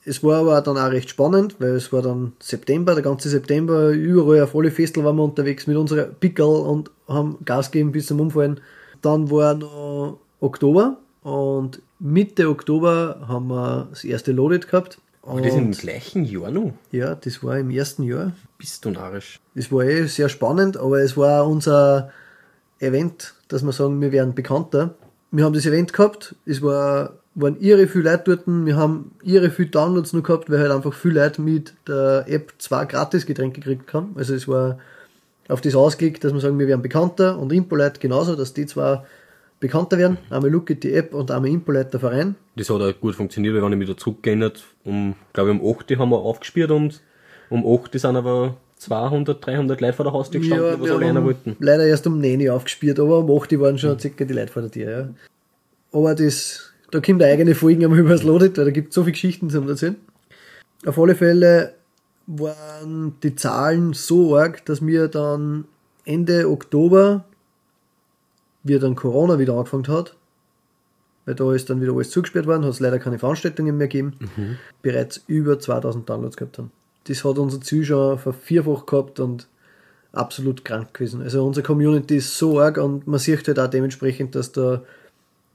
Es 0.07 0.24
war 0.24 0.41
aber 0.41 0.62
dann 0.62 0.77
auch 0.77 0.91
recht 0.91 1.09
spannend, 1.09 1.55
weil 1.59 1.71
es 1.71 1.91
war 1.91 2.03
dann 2.03 2.33
September, 2.39 2.93
der 2.93 3.03
ganze 3.03 3.27
September, 3.27 3.89
überall 3.89 4.43
auf 4.43 4.55
alle 4.55 4.69
Festel 4.69 5.03
waren 5.03 5.15
wir 5.15 5.24
unterwegs 5.24 5.65
mit 5.65 5.77
unserer 5.77 6.03
Pickel 6.03 6.45
und 6.45 6.91
haben 7.07 7.38
Gas 7.43 7.71
gegeben 7.71 7.91
bis 7.91 8.05
zum 8.05 8.19
Umfallen. 8.19 8.59
Dann 9.01 9.31
war 9.31 9.55
noch 9.55 10.19
Oktober 10.39 10.97
und 11.24 11.81
Mitte 12.00 12.50
Oktober 12.50 13.25
haben 13.27 13.47
wir 13.47 13.88
das 13.89 14.03
erste 14.03 14.31
Loaded 14.31 14.67
gehabt. 14.67 15.00
Aber 15.24 15.41
das 15.41 15.55
im 15.55 15.67
Und 15.67 15.79
gleichen 15.79 16.24
Jahr 16.24 16.51
noch. 16.51 16.74
ja, 16.91 17.15
das 17.15 17.43
war 17.43 17.57
im 17.57 17.71
ersten 17.71 18.03
Jahr. 18.03 18.33
Bist 18.59 18.85
du 18.85 18.91
narrisch. 18.91 19.39
Es 19.55 19.71
war 19.71 19.83
eh 19.83 20.05
sehr 20.05 20.29
spannend, 20.29 20.77
aber 20.77 21.00
es 21.00 21.17
war 21.17 21.47
unser 21.47 22.12
Event, 22.79 23.33
dass 23.47 23.63
wir 23.63 23.71
sagen, 23.71 24.00
wir 24.01 24.12
werden 24.12 24.35
bekannter. 24.35 24.93
Wir 25.31 25.43
haben 25.43 25.53
das 25.53 25.65
Event 25.65 25.93
gehabt, 25.93 26.35
es 26.45 26.62
war, 26.62 27.13
waren 27.36 27.60
irre 27.60 27.88
viele 27.88 28.12
Leute 28.12 28.24
dort, 28.36 28.48
wir 28.48 28.75
haben 28.77 29.12
irre 29.24 29.51
viele 29.51 29.70
Downloads 29.70 30.13
noch 30.13 30.24
gehabt, 30.24 30.50
weil 30.50 30.60
halt 30.60 30.72
einfach 30.72 30.94
viele 30.94 31.22
Leute 31.22 31.42
mit 31.42 31.74
der 31.88 32.25
App 32.27 32.54
zwei 32.58 32.86
Gratis-Getränke 32.86 33.60
gekriegt 33.62 33.94
haben. 33.94 34.13
Also 34.15 34.34
es 34.34 34.48
war 34.48 34.80
auf 35.48 35.62
das 35.62 35.75
ausgelegt, 35.75 36.24
dass 36.24 36.34
wir 36.34 36.39
sagen, 36.39 36.58
wir 36.58 36.68
werden 36.68 36.82
bekannter 36.82 37.38
und 37.38 37.51
Impolite 37.51 38.00
genauso, 38.00 38.36
dass 38.36 38.54
die 38.54 38.65
zwei 38.65 39.04
bekannter 39.60 39.98
werden. 39.98 40.18
Einmal 40.30 40.50
Look 40.50 40.72
at 40.72 40.84
die 40.84 40.94
App 40.94 41.13
und 41.13 41.30
einmal 41.30 41.51
Impolite 41.51 41.92
der 41.92 42.00
Verein. 42.00 42.36
Das 42.56 42.70
hat 42.70 42.82
auch 42.82 43.00
gut 43.00 43.15
funktioniert, 43.15 43.54
weil 43.56 43.63
wenn 43.63 43.74
ich 43.74 43.80
wieder 43.80 43.98
zurückgeändert, 43.98 44.63
um, 44.86 45.15
glaube 45.34 45.51
ich, 45.51 45.60
um 45.62 45.75
8 45.77 45.92
Uhr 45.92 45.98
haben 45.98 46.10
wir 46.10 46.18
aufgespielt 46.20 46.72
und 46.72 47.01
um 47.50 47.60
8 47.60 47.94
Uhr 47.94 48.00
sind 48.00 48.15
aber 48.15 48.56
200, 48.77 49.46
300 49.46 49.82
Leute 49.82 49.94
vor 49.94 50.06
der 50.06 50.13
Haustür 50.13 50.39
gestanden, 50.42 50.68
Ja, 50.68 50.80
was 50.80 50.88
wir 50.88 50.96
alle 50.96 51.06
einer 51.06 51.20
haben 51.20 51.25
wollten. 51.25 51.56
leider 51.60 51.86
erst 51.86 52.08
um 52.08 52.20
9 52.20 52.42
Uhr 52.48 52.54
aufgespielt, 52.54 53.00
aber 53.00 53.20
um 53.20 53.32
8 53.38 53.54
Uhr 53.54 53.60
waren 53.62 53.77
schon 53.77 54.00
circa 54.00 54.25
die 54.25 54.34
Leute 54.34 54.51
vor 54.51 54.62
der 54.62 54.72
Tür. 54.72 54.92
Ja. 54.92 55.10
Aber 55.92 56.15
das, 56.15 56.74
da 56.92 57.00
kommt 57.01 57.22
eine 57.22 57.32
eigene 57.32 57.56
Folge 57.56 57.86
einmal 57.86 58.00
über 58.01 58.10
das 58.10 58.24
Loaded, 58.24 58.58
weil 58.58 58.65
da 58.65 58.72
gibt 58.72 58.89
es 58.89 58.96
so 58.96 59.04
viele 59.04 59.13
Geschichten 59.13 59.50
zum 59.50 59.68
erzählen. 59.68 59.96
Auf 60.86 61.00
alle 61.00 61.15
Fälle 61.15 61.74
waren 62.27 63.15
die 63.22 63.36
Zahlen 63.36 63.94
so 63.94 64.36
arg, 64.36 64.65
dass 64.65 64.86
wir 64.86 65.08
dann 65.08 65.65
Ende 66.06 66.50
Oktober, 66.50 67.25
wie 68.63 68.77
dann 68.80 68.96
Corona 68.96 69.39
wieder 69.39 69.54
angefangen 69.54 69.88
hat, 69.88 70.15
weil 71.25 71.36
da 71.36 71.54
ist 71.54 71.70
dann 71.70 71.82
wieder 71.82 71.94
alles 71.94 72.12
zugesperrt 72.12 72.48
worden, 72.48 72.63
hat 72.63 72.72
es 72.72 72.80
leider 72.80 73.00
keine 73.00 73.20
Veranstaltungen 73.20 73.77
mehr 73.77 73.88
gegeben, 73.88 74.18
bereits 74.82 75.24
über 75.27 75.60
2000 75.60 76.08
Downloads 76.08 76.38
gehabt 76.38 76.58
haben. 76.58 76.72
Das 77.06 77.24
hat 77.24 77.38
unser 77.38 77.62
Ziel 77.62 77.86
schon 77.86 78.18
vervierfacht 78.18 78.88
gehabt 78.88 79.20
und 79.20 79.48
absolut 80.12 80.65
krank 80.65 80.94
gewesen. 80.94 81.22
Also 81.22 81.46
unsere 81.46 81.65
Community 81.65 82.18
ist 82.18 82.38
so 82.38 82.60
arg 82.60 82.77
und 82.77 83.06
man 83.08 83.20
sieht 83.20 83.48
halt 83.48 83.60
auch 83.60 83.68
dementsprechend, 83.68 84.36
dass 84.36 84.51
da 84.51 84.82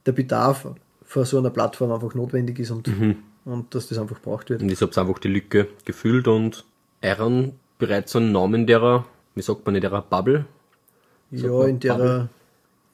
der 0.05 0.11
Bedarf 0.11 0.67
für 1.11 1.25
so 1.25 1.39
einer 1.39 1.49
Plattform 1.49 1.91
einfach 1.91 2.15
notwendig 2.15 2.57
ist 2.59 2.71
und, 2.71 2.89
und 3.43 3.75
dass 3.75 3.89
das 3.89 3.97
einfach 3.97 4.15
gebraucht 4.15 4.49
wird. 4.49 4.61
Und 4.61 4.71
ich 4.71 4.81
hab's 4.81 4.97
einfach 4.97 5.19
die 5.19 5.27
Lücke 5.27 5.67
gefüllt 5.83 6.29
und 6.29 6.63
Aaron 7.01 7.51
bereits 7.79 8.15
einen 8.15 8.31
Namen 8.31 8.65
derer, 8.65 9.05
wie 9.35 9.41
sagt 9.41 9.65
man, 9.65 9.75
in 9.75 9.81
derer 9.81 10.03
Bubble, 10.03 10.45
Ja, 11.31 11.49
man 11.49 11.69
in 11.71 11.79
der, 11.81 12.29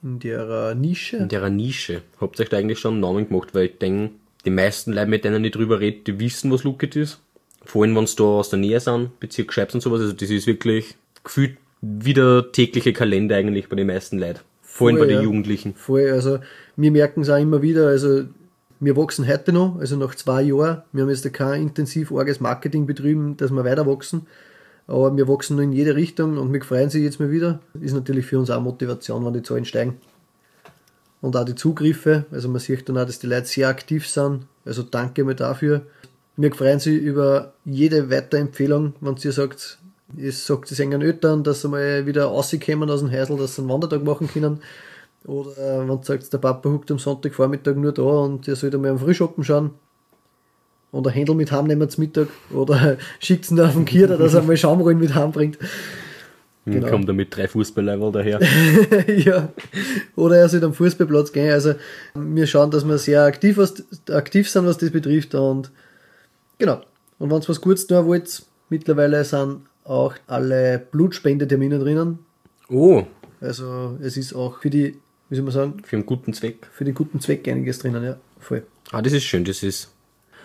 in 0.01 0.17
der 0.17 0.74
Nische. 0.74 1.17
in 1.17 1.29
derer 1.29 1.51
Nische. 1.51 2.01
Habt 2.19 2.39
ihr 2.39 2.43
euch 2.43 2.50
da 2.50 2.57
eigentlich 2.57 2.79
schon 2.79 2.93
einen 2.93 3.01
Namen 3.01 3.27
gemacht, 3.27 3.53
weil 3.53 3.65
ich 3.67 3.77
denke, 3.77 4.15
die 4.45 4.50
meisten 4.50 4.93
Leute, 4.93 5.12
mit 5.12 5.24
denen 5.24 5.45
ich 5.45 5.51
drüber 5.51 5.79
rede, 5.79 6.00
die 6.00 6.19
wissen, 6.19 6.51
was 6.51 6.63
Lookit 6.63 6.95
ist. 6.95 7.19
Vor 7.65 7.83
allem, 7.83 7.95
wenn 7.95 8.07
sie 8.07 8.15
da 8.15 8.24
aus 8.24 8.50
der 8.50 8.57
Nähe 8.57 8.79
sind, 8.79 9.19
Bezirk 9.19 9.53
Scheibs 9.53 9.75
und 9.75 9.81
sowas. 9.81 10.01
Also 10.01 10.13
das 10.13 10.31
ist 10.31 10.47
wirklich 10.47 10.95
gefühlt 11.24 11.57
wie 11.81 12.15
der 12.15 12.51
tägliche 12.51 12.93
Kalender 12.93 13.36
eigentlich 13.36 13.69
bei 13.69 13.75
den 13.75 13.86
meisten 13.86 14.17
Leuten. 14.17 14.39
Vor 14.77 14.89
allem 14.89 15.00
bei 15.00 15.07
den 15.07 15.15
ja. 15.15 15.22
Jugendlichen. 15.24 15.74
Voll, 15.74 16.12
also 16.12 16.38
wir 16.75 16.91
merken 16.91 17.22
es 17.22 17.29
auch 17.29 17.38
immer 17.39 17.63
wieder, 17.63 17.88
also 17.88 18.25
wir 18.79 18.96
wachsen 18.96 19.27
heute 19.27 19.51
noch, 19.51 19.79
also 19.79 19.98
nach 19.98 20.13
zwei 20.13 20.43
Jahren. 20.43 20.84
Wir 20.91 21.01
haben 21.01 21.10
jetzt 21.10 21.34
kein 21.34 21.63
intensiv 21.63 22.12
arges 22.12 22.39
Marketing 22.39 22.86
betrieben, 22.86 23.36
dass 23.38 23.50
wir 23.50 23.65
weiter 23.65 23.88
wachsen. 23.88 24.27
Aber 24.86 25.17
wir 25.17 25.27
wachsen 25.27 25.55
nur 25.55 25.63
in 25.63 25.74
jede 25.74 25.96
Richtung 25.96 26.38
und 26.38 26.53
wir 26.53 26.62
freuen 26.62 26.91
sich 26.91 27.01
jetzt 27.01 27.19
mal 27.19 27.31
wieder. 27.31 27.60
Ist 27.81 27.93
natürlich 27.93 28.27
für 28.27 28.38
uns 28.38 28.51
auch 28.51 28.62
Motivation, 28.62 29.25
wenn 29.25 29.34
die 29.34 29.41
Zahlen 29.41 29.65
steigen. 29.65 29.98
Und 31.22 31.36
auch 31.36 31.43
die 31.43 31.55
Zugriffe, 31.55 32.25
also 32.29 32.48
man 32.48 32.60
sieht 32.60 32.88
dann 32.88 33.00
auch, 33.00 33.05
dass 33.05 33.17
die 33.17 33.25
Leute 33.25 33.48
sehr 33.48 33.69
aktiv 33.69 34.07
sind. 34.07 34.46
Also 34.63 34.84
danke 34.84 35.24
mal 35.24 35.34
dafür. 35.34 35.88
Wir 36.36 36.53
freuen 36.53 36.79
sich 36.79 37.01
über 37.01 37.53
jede 37.65 38.12
Weiterempfehlung, 38.12 38.93
wenn 39.01 39.15
ihr 39.15 39.31
sagt, 39.31 39.79
ihr 40.15 40.31
sagt 40.31 40.71
es 40.71 40.79
engen 40.79 41.01
Eltern, 41.01 41.43
dass 41.43 41.61
sie 41.61 41.67
mal 41.67 42.05
wieder 42.05 42.25
rauskommen 42.25 42.89
aus 42.89 43.01
dem 43.01 43.11
Häusl, 43.11 43.37
dass 43.37 43.55
sie 43.55 43.61
einen 43.61 43.69
Wandertag 43.69 44.03
machen 44.03 44.27
können. 44.27 44.61
Oder 45.25 45.79
wenn 45.79 45.87
du 45.87 45.99
sagst, 46.01 46.31
der 46.31 46.37
Papa 46.37 46.69
huckt 46.69 46.89
am 46.91 46.99
Sonntagvormittag 46.99 47.75
nur 47.75 47.91
da 47.91 48.01
und 48.01 48.47
ihr 48.47 48.55
sollt 48.55 48.73
einmal 48.73 48.91
am 48.91 48.99
Frühschoppen 48.99 49.43
schauen. 49.43 49.71
Und 50.91 51.05
ein 51.05 51.13
Händel 51.13 51.35
mit 51.35 51.51
heimnehmen 51.51 51.89
zum 51.89 52.05
Mittag. 52.05 52.29
Oder 52.53 52.97
schickt 53.19 53.51
ihn 53.51 53.59
auf 53.59 53.73
den 53.73 53.83
Kierer, 53.83 54.17
dass 54.17 54.33
er 54.33 54.43
mal 54.43 54.55
Schaumrollen 54.55 54.99
mit 54.99 55.13
heimbringt. 55.13 55.57
Genau. 55.59 56.79
Genau. 56.79 56.89
Kommt 56.89 57.07
da 57.07 57.13
mit 57.13 57.35
drei 57.35 57.47
Fußballlevel 57.47 58.11
daher. 58.11 58.39
ja. 59.07 59.49
Oder 60.15 60.37
er 60.37 60.49
sollte 60.49 60.65
am 60.65 60.73
Fußballplatz 60.73 61.31
gehen. 61.31 61.51
Also 61.51 61.75
wir 62.13 62.45
schauen, 62.47 62.71
dass 62.71 62.85
wir 62.85 62.97
sehr 62.97 63.23
aktiv, 63.23 63.57
was, 63.57 63.83
aktiv 64.09 64.49
sind, 64.49 64.65
was 64.65 64.77
das 64.77 64.91
betrifft. 64.91 65.33
Und 65.35 65.71
genau. 66.57 66.81
Und 67.19 67.29
wenn 67.31 67.41
ihr 67.41 67.49
was 67.49 67.61
Gutes 67.61 67.87
tun 67.87 68.05
wollt, 68.05 68.43
mittlerweile 68.69 69.23
sind 69.23 69.61
auch 69.88 70.13
alle 70.27 70.79
Blutspendetermine 70.91 71.79
drinnen. 71.79 72.20
Oh, 72.70 73.03
Also 73.39 73.98
es 74.01 74.17
ist 74.17 74.34
auch 74.34 74.60
für 74.60 74.70
die, 74.70 74.98
wie 75.29 75.36
soll 75.36 75.44
man 75.46 75.53
sagen, 75.53 75.74
für 75.84 75.96
einen 75.96 76.06
guten 76.06 76.34
Zweck. 76.34 76.67
für 76.72 76.84
den 76.84 76.94
guten 76.94 77.20
Zweck 77.20 77.48
einiges 77.48 77.79
drinnen, 77.79 78.03
ja. 78.03 78.17
Voll. 78.39 78.63
Ah, 78.91 79.01
das 79.01 79.13
ist 79.13 79.24
schön, 79.24 79.46
das 79.46 79.63
ist. 79.63 79.94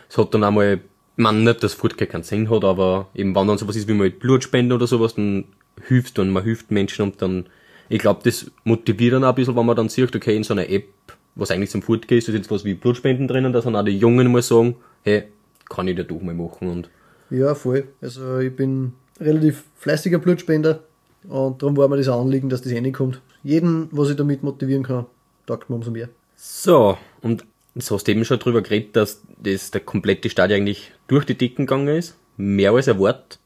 Es 0.09 0.19
hat 0.19 0.33
dann 0.35 0.45
einmal, 0.45 0.81
man 1.17 1.43
nicht, 1.45 1.63
dass 1.63 1.75
Furtke 1.75 2.07
keinen 2.07 2.23
Sinn 2.23 2.49
hat, 2.51 2.65
aber 2.65 3.09
eben 3.15 3.35
wenn 3.35 3.49
dann 3.49 3.59
sowas 3.59 3.77
ist 3.77 3.89
wie 3.89 3.95
mal 3.95 4.11
Blutspende 4.11 4.75
oder 4.75 4.87
sowas, 4.87 5.15
dann 5.15 5.45
hilft 5.89 6.19
dann, 6.19 6.31
man 6.31 6.45
hilft 6.45 6.71
Menschen 6.71 7.03
und 7.03 7.21
dann, 7.23 7.47
ich 7.89 7.99
glaube, 7.99 8.21
das 8.25 8.51
motiviert 8.65 9.15
dann 9.15 9.25
auch 9.25 9.31
ein 9.31 9.35
bisschen, 9.35 9.57
wenn 9.57 9.67
man 9.67 9.77
dann 9.77 9.89
sieht, 9.89 10.15
okay, 10.15 10.37
in 10.37 10.45
so 10.45 10.55
einer 10.55 10.69
App, 10.69 10.87
was 11.35 11.51
eigentlich 11.51 11.71
zum 11.71 11.83
Furtke 11.83 12.17
ist, 12.17 12.29
ist 12.29 12.35
jetzt 12.35 12.51
was 12.51 12.65
wie 12.65 12.75
Blutspenden 12.75 13.27
drinnen, 13.27 13.53
dass 13.53 13.65
dann 13.65 13.75
auch 13.77 13.85
die 13.85 13.97
Jungen 13.99 14.31
mal 14.31 14.43
sagen, 14.43 14.77
hey, 15.03 15.25
kann 15.69 15.89
ich 15.89 15.97
da 15.97 16.03
doch 16.03 16.21
mal 16.21 16.35
machen 16.35 16.69
und 16.69 16.91
Ja, 17.31 17.55
voll. 17.55 17.89
Also 18.03 18.39
ich 18.39 18.55
bin 18.55 18.93
relativ 19.23 19.65
fleißiger 19.77 20.19
Blutspender 20.19 20.81
und 21.29 21.63
darum 21.63 21.77
war 21.77 21.89
mir 21.89 21.97
das 21.97 22.09
Anliegen, 22.09 22.49
dass 22.49 22.63
das 22.63 22.73
reinkommt. 22.73 23.21
Jeden, 23.43 23.89
was 23.93 24.11
ich 24.11 24.17
damit 24.17 24.43
motivieren 24.43 24.83
kann, 24.83 25.07
taugt 25.47 25.71
mir 25.71 25.77
umso 25.77 25.91
mehr. 25.91 26.09
So, 26.37 26.99
und 27.21 27.45
jetzt 27.75 27.91
hast 27.91 28.07
du 28.07 28.13
eben 28.13 28.25
schon 28.25 28.39
drüber 28.39 28.63
geredet, 28.63 28.97
dass 28.97 29.23
das 29.43 29.71
der 29.71 29.81
komplette 29.81 30.31
Stadion 30.31 30.61
eigentlich 30.61 30.93
durch 31.09 31.25
die 31.25 31.37
Decken 31.37 31.67
gegangen 31.67 31.97
ist. 31.97 32.17
Mehr 32.37 32.73
als 32.73 32.87
erwartet. 32.87 33.39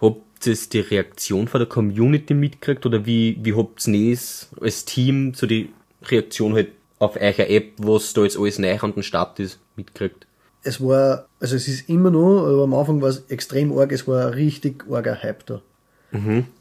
Habt 0.00 0.46
ihr 0.46 0.56
die 0.72 0.80
Reaktion 0.80 1.46
von 1.46 1.60
der 1.60 1.68
Community 1.68 2.34
mitgekriegt 2.34 2.86
oder 2.86 3.04
wie, 3.06 3.38
wie 3.42 3.54
habt 3.54 3.86
ihr 3.86 4.10
das 4.10 4.50
als 4.60 4.84
Team 4.84 5.34
so 5.34 5.46
die 5.46 5.70
Reaktion 6.02 6.54
halt 6.54 6.68
auf 6.98 7.16
eure 7.16 7.48
App, 7.48 7.72
was 7.78 8.12
da 8.14 8.22
jetzt 8.22 8.38
alles 8.38 8.58
neu 8.58 8.78
an 8.78 8.94
den 8.94 9.02
Start 9.02 9.38
ist, 9.38 9.58
mitgekriegt? 9.76 10.26
Es 10.62 10.80
war, 10.80 11.26
also 11.40 11.56
es 11.56 11.68
ist 11.68 11.88
immer 11.88 12.10
noch, 12.10 12.46
aber 12.46 12.64
am 12.64 12.74
Anfang 12.74 13.00
war 13.00 13.08
es 13.08 13.24
extrem 13.28 13.76
arg, 13.76 13.92
es 13.92 14.06
war 14.06 14.26
ein 14.26 14.34
richtig 14.34 14.84
arger 14.90 15.22
Hype 15.22 15.46
da. 15.46 15.62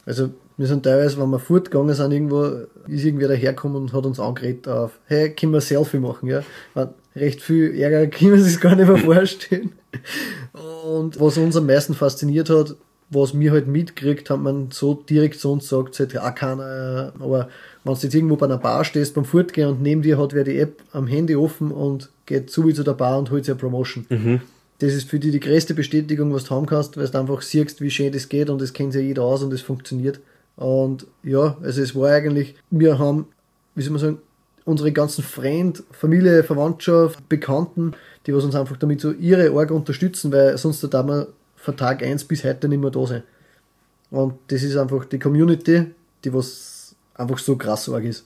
Also 0.05 0.29
wir 0.57 0.67
sind 0.67 0.83
teilweise, 0.83 1.19
wenn 1.19 1.29
wir 1.29 1.39
fortgegangen 1.39 1.95
sind, 1.95 2.11
irgendwo, 2.11 2.43
ist 2.87 3.03
irgendwer 3.03 3.29
dahergekommen 3.29 3.77
und 3.77 3.93
hat 3.93 4.05
uns 4.05 4.19
angeredet 4.19 4.67
auf, 4.67 4.99
hey, 5.05 5.29
können 5.31 5.53
wir 5.53 5.61
Selfie 5.61 5.99
machen, 5.99 6.29
ja? 6.29 6.43
Weil 6.73 6.89
Recht 7.15 7.41
viel 7.41 7.79
Ärger 7.79 8.07
können 8.07 8.33
wir 8.33 8.41
sich 8.41 8.59
gar 8.59 8.75
nicht 8.75 8.87
mehr 8.87 8.97
vorstellen. 8.97 9.71
Und 10.85 11.19
was 11.19 11.37
uns 11.37 11.57
am 11.57 11.65
meisten 11.65 11.93
fasziniert 11.93 12.49
hat, 12.49 12.75
was 13.09 13.33
mir 13.33 13.51
halt 13.51 13.67
mitkriegt, 13.67 14.29
hat 14.29 14.39
man 14.39 14.69
so 14.71 14.93
direkt 14.93 15.39
zu 15.39 15.51
uns 15.51 15.63
gesagt, 15.63 15.99
es 15.99 16.13
hat 16.13 16.21
auch 16.21 16.35
keiner, 16.35 17.13
aber 17.19 17.49
wenn 17.83 17.93
du 17.93 17.99
jetzt 18.01 18.13
irgendwo 18.13 18.35
bei 18.35 18.45
einer 18.45 18.57
Bar 18.57 18.83
stehst 18.83 19.15
beim 19.15 19.25
Fortgehen 19.25 19.69
und 19.69 19.81
neben 19.81 20.01
dir 20.01 20.17
hat 20.17 20.33
wer 20.33 20.43
die 20.43 20.59
App 20.59 20.81
am 20.91 21.07
Handy 21.07 21.35
offen 21.35 21.71
und 21.71 22.09
geht 22.25 22.49
zu 22.49 22.67
wie 22.67 22.73
zu 22.73 22.83
der 22.83 22.93
Bar 22.93 23.17
und 23.17 23.31
holt 23.31 23.45
sich 23.45 23.53
eine 23.53 23.59
Promotion. 23.59 24.05
Das 24.79 24.93
ist 24.93 25.09
für 25.09 25.19
dich 25.19 25.31
die 25.31 25.39
größte 25.39 25.73
Bestätigung, 25.73 26.33
was 26.33 26.45
du 26.45 26.55
haben 26.55 26.65
kannst, 26.65 26.95
weil 26.97 27.07
du 27.07 27.17
einfach 27.17 27.41
siehst, 27.41 27.81
wie 27.81 27.91
schön 27.91 28.11
das 28.13 28.29
geht 28.29 28.49
und 28.49 28.61
das 28.61 28.73
kennt 28.73 28.95
ja 28.95 29.01
jeder 29.01 29.23
aus 29.23 29.43
und 29.43 29.51
das 29.51 29.61
funktioniert. 29.61 30.19
Und 30.55 31.07
ja, 31.23 31.57
also 31.61 31.81
es 31.81 31.95
war 31.95 32.11
eigentlich, 32.11 32.55
wir 32.69 32.99
haben, 32.99 33.27
wie 33.75 33.81
soll 33.81 33.91
man 33.91 34.01
sagen, 34.01 34.17
unsere 34.65 34.91
ganzen 34.91 35.23
Freunde, 35.23 35.81
Familie, 35.91 36.43
Verwandtschaft, 36.43 37.27
Bekannten, 37.27 37.93
die 38.25 38.33
was 38.33 38.43
uns 38.43 38.55
einfach 38.55 38.77
damit 38.77 39.01
so 39.01 39.11
ihre 39.11 39.53
Org 39.53 39.71
unterstützen, 39.71 40.31
weil 40.31 40.57
sonst 40.57 40.83
da 40.83 41.03
wir 41.03 41.27
von 41.55 41.75
Tag 41.75 42.03
1 42.03 42.25
bis 42.25 42.43
heute 42.43 42.69
nicht 42.69 42.81
mehr 42.81 42.91
da 42.91 43.05
sein. 43.05 43.23
Und 44.11 44.35
das 44.47 44.63
ist 44.63 44.77
einfach 44.77 45.05
die 45.05 45.19
Community, 45.19 45.85
die 46.23 46.33
was 46.33 46.78
einfach 47.19 47.37
so 47.37 47.55
krass 47.55 47.89
arg 47.89 48.03
ist. 48.03 48.25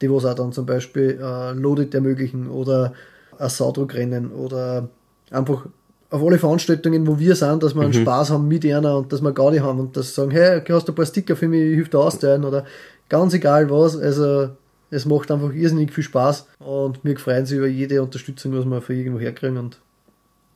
Die 0.00 0.10
was 0.10 0.24
auch 0.24 0.34
dann 0.34 0.52
zum 0.52 0.66
Beispiel 0.66 1.20
äh, 1.22 1.52
Loaded 1.52 1.94
ermöglichen 1.94 2.48
oder 2.48 2.94
ein 3.38 3.48
Saudruckrennen 3.48 4.32
oder 4.32 4.88
einfach 5.30 5.66
auf 6.10 6.22
alle 6.22 6.38
Veranstaltungen, 6.38 7.06
wo 7.06 7.18
wir 7.18 7.34
sind, 7.34 7.62
dass 7.62 7.74
wir 7.74 7.82
einen 7.82 7.92
Spaß 7.92 8.30
haben 8.30 8.46
mit 8.46 8.64
einer 8.64 8.98
und 8.98 9.12
dass 9.12 9.20
wir 9.20 9.32
Gaudi 9.32 9.58
haben 9.58 9.80
und 9.80 9.96
dass 9.96 10.08
sie 10.08 10.14
sagen, 10.14 10.30
hey, 10.30 10.62
hast 10.68 10.86
du 10.86 10.92
ein 10.92 10.94
paar 10.94 11.06
Sticker 11.06 11.34
für 11.36 11.48
mich, 11.48 11.74
hilft 11.74 11.92
dir 11.92 11.98
austeilen 11.98 12.44
oder 12.44 12.64
ganz 13.08 13.34
egal 13.34 13.68
was. 13.70 13.96
Also 13.96 14.50
es 14.90 15.06
macht 15.06 15.30
einfach 15.30 15.52
irrsinnig 15.52 15.92
viel 15.92 16.04
Spaß 16.04 16.46
und 16.60 17.00
wir 17.02 17.18
freuen 17.18 17.46
sich 17.46 17.58
über 17.58 17.66
jede 17.66 18.02
Unterstützung, 18.02 18.56
was 18.56 18.64
wir 18.64 18.80
von 18.80 18.96
irgendwo 18.96 19.18
herkriegen 19.18 19.58
und 19.58 19.80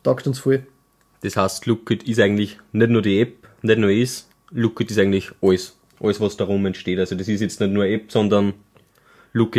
taugt 0.03 0.27
uns 0.27 0.39
voll. 0.39 0.63
Das 1.21 1.35
heißt, 1.35 1.65
Lookit 1.65 2.03
ist 2.03 2.19
eigentlich 2.19 2.57
nicht 2.71 2.89
nur 2.89 3.01
die 3.01 3.19
App, 3.19 3.35
nicht 3.61 3.79
nur 3.79 3.91
ist, 3.91 4.29
Lookit 4.51 4.91
ist 4.91 4.99
eigentlich 4.99 5.31
alles. 5.41 5.75
Alles, 5.99 6.19
was 6.19 6.37
darum 6.37 6.65
entsteht. 6.65 6.99
Also 6.99 7.15
das 7.15 7.27
ist 7.27 7.41
jetzt 7.41 7.59
nicht 7.59 7.71
nur 7.71 7.85
App, 7.85 8.11
sondern 8.11 8.53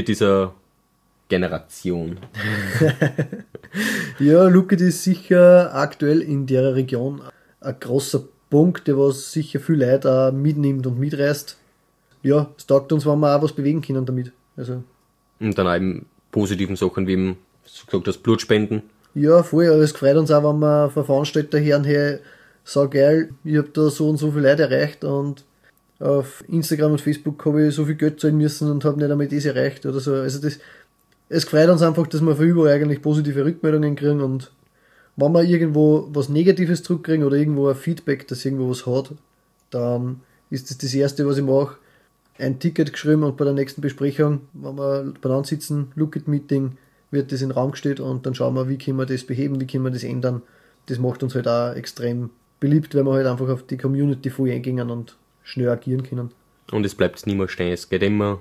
ist 0.08 0.22
eine 0.22 0.52
Generation. 1.28 2.18
Ja, 4.18 4.48
Lookit 4.48 4.80
ist 4.80 5.04
sicher 5.04 5.74
aktuell 5.74 6.20
in 6.22 6.46
der 6.46 6.74
Region 6.74 7.22
ein 7.60 7.76
großer 7.78 8.24
Punkt, 8.50 8.88
der 8.88 8.98
was 8.98 9.32
sicher 9.32 9.60
viel 9.60 9.76
Leute 9.76 10.10
auch 10.12 10.32
mitnimmt 10.32 10.86
und 10.86 10.98
mitreißt. 10.98 11.56
Ja, 12.22 12.50
es 12.58 12.66
taugt 12.66 12.92
uns, 12.92 13.06
wenn 13.06 13.20
wir 13.20 13.34
auch 13.36 13.42
was 13.42 13.52
bewegen 13.52 13.80
können 13.80 14.04
damit. 14.04 14.32
Also, 14.56 14.82
Und 15.38 15.56
dann 15.56 15.66
auch 15.68 15.76
eben 15.76 16.06
positiven 16.32 16.76
Sachen 16.76 17.06
wie 17.06 17.12
eben, 17.12 17.36
du 17.80 17.86
gesagt 17.86 18.08
hast, 18.08 18.22
Blutspenden. 18.22 18.82
ja, 19.14 19.42
voll, 19.42 19.66
aber 19.68 19.78
es 19.78 19.92
freut 19.92 20.16
uns 20.16 20.30
auch, 20.30 20.42
wenn 20.42 20.58
wir 20.60 20.90
von 20.90 21.04
Veranstalter 21.04 21.60
hören, 21.60 21.84
hey, 21.84 22.18
so 22.64 22.88
geil, 22.88 23.30
ich 23.44 23.56
hab 23.56 23.72
da 23.72 23.88
so 23.88 24.08
und 24.10 24.16
so 24.18 24.30
viele 24.32 24.50
Leute 24.50 24.64
erreicht 24.64 25.04
und 25.04 25.44
auf 26.00 26.42
Instagram 26.48 26.92
und 26.92 27.00
Facebook 27.00 27.44
habe 27.44 27.68
ich 27.68 27.74
so 27.74 27.84
viel 27.84 27.94
Geld 27.94 28.20
zahlen 28.20 28.38
müssen 28.38 28.70
und 28.70 28.84
habe 28.84 28.98
nicht 28.98 29.10
einmal 29.10 29.28
das 29.28 29.44
erreicht 29.44 29.84
oder 29.86 30.00
so. 30.00 30.14
Also 30.14 30.40
das, 30.40 30.58
es 31.28 31.44
freut 31.44 31.68
uns 31.68 31.82
einfach, 31.82 32.06
dass 32.06 32.22
wir 32.22 32.34
von 32.34 32.46
überall 32.46 32.74
eigentlich 32.74 33.02
positive 33.02 33.44
Rückmeldungen 33.44 33.96
kriegen 33.96 34.20
und 34.20 34.50
wenn 35.16 35.32
wir 35.32 35.42
irgendwo 35.42 36.08
was 36.12 36.30
Negatives 36.30 36.82
zurückkriegen 36.82 37.24
oder 37.24 37.36
irgendwo 37.36 37.68
ein 37.68 37.74
Feedback, 37.74 38.26
dass 38.28 38.44
irgendwo 38.44 38.70
was 38.70 38.86
hat, 38.86 39.12
dann 39.70 40.20
ist 40.48 40.70
das 40.70 40.78
das 40.78 40.94
Erste, 40.94 41.26
was 41.26 41.36
ich 41.36 41.44
mache. 41.44 41.76
Ein 42.38 42.58
Ticket 42.58 42.92
geschrieben 42.92 43.22
und 43.22 43.36
bei 43.36 43.44
der 43.44 43.52
nächsten 43.52 43.82
Besprechung, 43.82 44.40
wenn 44.54 44.76
wir 44.76 45.12
beieinander 45.20 45.46
sitzen, 45.46 45.92
Look-It-Meeting, 45.94 46.78
wird 47.10 47.32
das 47.32 47.42
in 47.42 47.48
den 47.50 47.54
Raum 47.54 47.72
gestellt 47.72 48.00
und 48.00 48.24
dann 48.24 48.34
schauen 48.34 48.54
wir, 48.54 48.68
wie 48.68 48.78
können 48.78 48.96
wir 48.96 49.04
das 49.04 49.24
beheben, 49.24 49.60
wie 49.60 49.66
können 49.66 49.84
wir 49.84 49.90
das 49.90 50.04
ändern. 50.04 50.42
Das 50.86 50.98
macht 50.98 51.22
uns 51.22 51.34
halt 51.34 51.48
auch 51.48 51.74
extrem 51.74 52.30
beliebt, 52.58 52.94
weil 52.94 53.04
wir 53.04 53.12
halt 53.12 53.26
einfach 53.26 53.48
auf 53.48 53.64
die 53.64 53.76
Community 53.76 54.30
voll 54.30 54.50
eingehen 54.50 54.90
und 54.90 55.16
schnell 55.42 55.68
agieren 55.68 56.02
können. 56.02 56.30
Und 56.72 56.84
es 56.86 56.94
bleibt 56.94 57.26
niemals 57.26 57.50
stehen. 57.52 57.72
Es 57.72 57.88
geht 57.88 58.02
immer, 58.02 58.40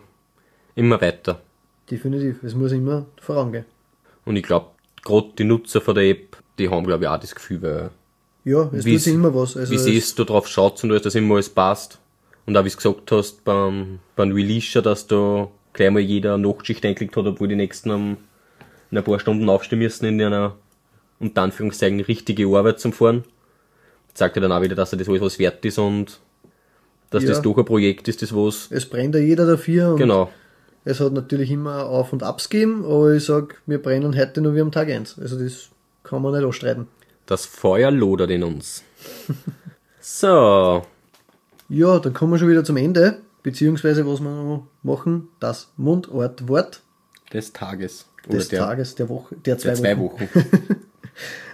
immer 0.76 1.02
weiter. 1.02 1.42
Definitiv, 1.90 2.44
es 2.44 2.54
muss 2.54 2.72
immer 2.72 3.06
vorangehen. 3.20 3.66
Und 4.26 4.36
ich 4.36 4.44
glaube, 4.44 4.68
gerade 5.04 5.30
die 5.38 5.44
Nutzer 5.44 5.82
von 5.82 5.96
der 5.96 6.04
App, 6.10 6.38
die 6.60 6.70
haben, 6.70 6.86
glaube 6.86 7.06
ich, 7.06 7.10
auch 7.10 7.20
das 7.20 7.34
Gefühl, 7.34 7.62
weil 7.62 7.90
Ja, 8.46 8.70
es 8.74 8.86
tut 8.86 9.00
sich 9.00 9.14
immer 9.14 9.34
was. 9.34 9.58
Also 9.58 9.72
wie 9.72 9.76
es- 9.76 9.84
sie 9.86 9.98
es 9.98 10.14
da 10.16 10.24
drauf 10.24 10.48
schaut 10.48 10.84
und 10.84 10.92
alles, 10.92 11.04
dass 11.04 11.16
immer 11.16 11.36
alles 11.36 11.50
passt. 11.50 12.00
Und 12.46 12.56
auch 12.58 12.64
wie 12.66 12.70
du 12.70 12.76
gesagt 12.76 13.12
hast, 13.12 13.44
beim, 13.44 14.00
beim 14.16 14.32
Release 14.32 14.66
schon, 14.68 14.84
dass 14.84 15.08
da 15.08 15.50
gleich 15.74 15.92
mal 15.92 16.00
jeder 16.00 16.36
eine 16.36 16.48
Nachtschicht 16.48 16.86
eingelegt 16.86 17.16
hat, 17.18 17.26
obwohl 17.26 17.48
die 17.48 17.56
nächsten 17.56 17.92
am, 17.92 18.18
in 18.92 18.98
ein 18.98 19.04
paar 19.04 19.20
Stunden 19.20 19.50
aufstehen 19.50 19.80
müssen 19.80 20.06
in 20.06 20.22
einer, 20.22 20.56
unter 21.20 21.42
Anführungszeichen, 21.44 22.00
richtige 22.02 22.46
Arbeit 22.48 22.80
zum 22.80 22.94
Fahren. 22.94 23.24
Sagt 24.14 24.36
er 24.38 24.42
dann 24.42 24.52
auch 24.52 24.62
wieder, 24.62 24.76
dass 24.76 24.92
er 24.94 24.98
das 24.98 25.08
alles 25.10 25.22
was 25.22 25.40
wert 25.40 25.64
ist 25.66 25.78
und 25.78 26.20
dass 27.10 27.24
Ja. 27.24 27.30
das 27.30 27.42
doch 27.42 27.58
ein 27.58 27.66
Projekt 27.66 28.08
ist, 28.08 28.22
das 28.22 28.34
was, 28.36 28.68
es 28.72 28.86
brennt 28.88 29.16
ja 29.16 29.22
jeder 29.22 29.46
dafür 29.46 29.90
und 29.92 29.98
genau, 29.98 30.30
es 30.86 31.00
hat 31.00 31.14
natürlich 31.14 31.52
immer 31.52 31.86
Auf- 31.86 32.14
und 32.14 32.24
Abs 32.24 32.50
gegeben, 32.50 32.84
aber 32.86 33.14
ich 33.14 33.26
sag, 33.26 33.62
wir 33.66 33.82
brennen 33.82 34.18
heute 34.18 34.42
nur 34.42 34.56
wie 34.56 34.62
am 34.62 34.72
Tag 34.72 34.90
1. 34.90 35.20
Also 35.20 35.38
das 35.38 35.70
kann 36.04 36.22
man 36.22 36.34
nicht 36.34 36.44
ausstreiten. 36.44 36.88
das 37.26 37.46
Feuer 37.46 37.92
lodert 37.92 38.32
in 38.32 38.44
uns. 38.44 38.84
so, 40.02 40.84
Ja, 41.70 42.00
dann 42.00 42.14
kommen 42.14 42.32
wir 42.34 42.40
schon 42.40 42.50
wieder 42.50 42.64
zum 42.64 42.78
Ende, 42.78 43.20
beziehungsweise 43.44 44.06
was 44.08 44.20
wir 44.22 44.30
noch 44.30 44.68
machen, 44.84 45.28
das 45.40 45.72
Mundort-Wort 45.78 46.82
des 47.34 47.54
Tages. 47.54 48.06
Oder 48.28 48.38
des 48.38 48.48
der, 48.50 48.60
Tages, 48.60 48.96
der 48.96 49.10
Woche, 49.10 49.36
der 49.46 49.58
zwei, 49.58 49.70
der 49.70 49.76
zwei 49.78 49.98
Wochen. 50.00 50.22
Wochen. 50.22 50.76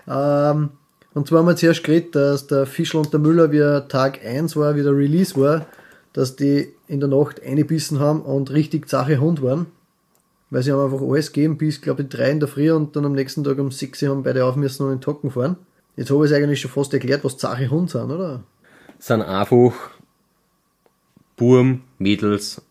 Ähm, 0.07 0.69
und 1.15 1.27
zwar 1.27 1.39
haben 1.39 1.47
wir 1.47 1.55
zuerst 1.55 1.83
geredet, 1.83 2.13
dass 2.13 2.45
der 2.45 2.67
Fischl 2.67 2.97
und 2.97 3.11
der 3.11 3.19
Müller, 3.19 3.51
wie 3.51 3.87
Tag 3.87 4.23
1 4.23 4.55
war, 4.55 4.75
wie 4.75 4.83
der 4.83 4.95
Release 4.95 5.35
war, 5.39 5.65
dass 6.13 6.35
die 6.35 6.73
in 6.87 6.99
der 6.99 7.09
Nacht 7.09 7.41
eingebissen 7.41 7.99
haben 7.99 8.21
und 8.21 8.51
richtig 8.51 8.87
zache 8.87 9.19
Hund 9.19 9.41
waren. 9.41 9.65
Weil 10.51 10.61
sie 10.61 10.71
haben 10.71 10.83
einfach 10.83 11.01
alles 11.01 11.33
gegeben 11.33 11.57
bis, 11.57 11.81
glaube 11.81 12.03
ich, 12.03 12.09
drei 12.09 12.29
in 12.29 12.39
der 12.39 12.47
Früh 12.47 12.71
und 12.71 12.95
dann 12.95 13.05
am 13.05 13.13
nächsten 13.13 13.43
Tag 13.43 13.57
um 13.57 13.71
sechs 13.71 14.03
haben 14.03 14.21
beide 14.21 14.45
auf 14.45 14.55
müssen 14.55 14.83
und 14.83 14.91
in 14.91 14.97
den 14.97 15.01
Tocken 15.01 15.31
fahren. 15.31 15.57
Jetzt 15.95 16.11
habe 16.11 16.23
ich 16.25 16.31
es 16.31 16.37
eigentlich 16.37 16.61
schon 16.61 16.69
fast 16.69 16.93
erklärt, 16.93 17.23
was 17.23 17.37
zache 17.37 17.69
Hund 17.69 17.89
sind, 17.89 18.11
oder? 18.11 18.43
sind 18.99 19.21
einfach 19.21 19.73
Burm, 21.37 21.81
Mädels, 21.97 22.61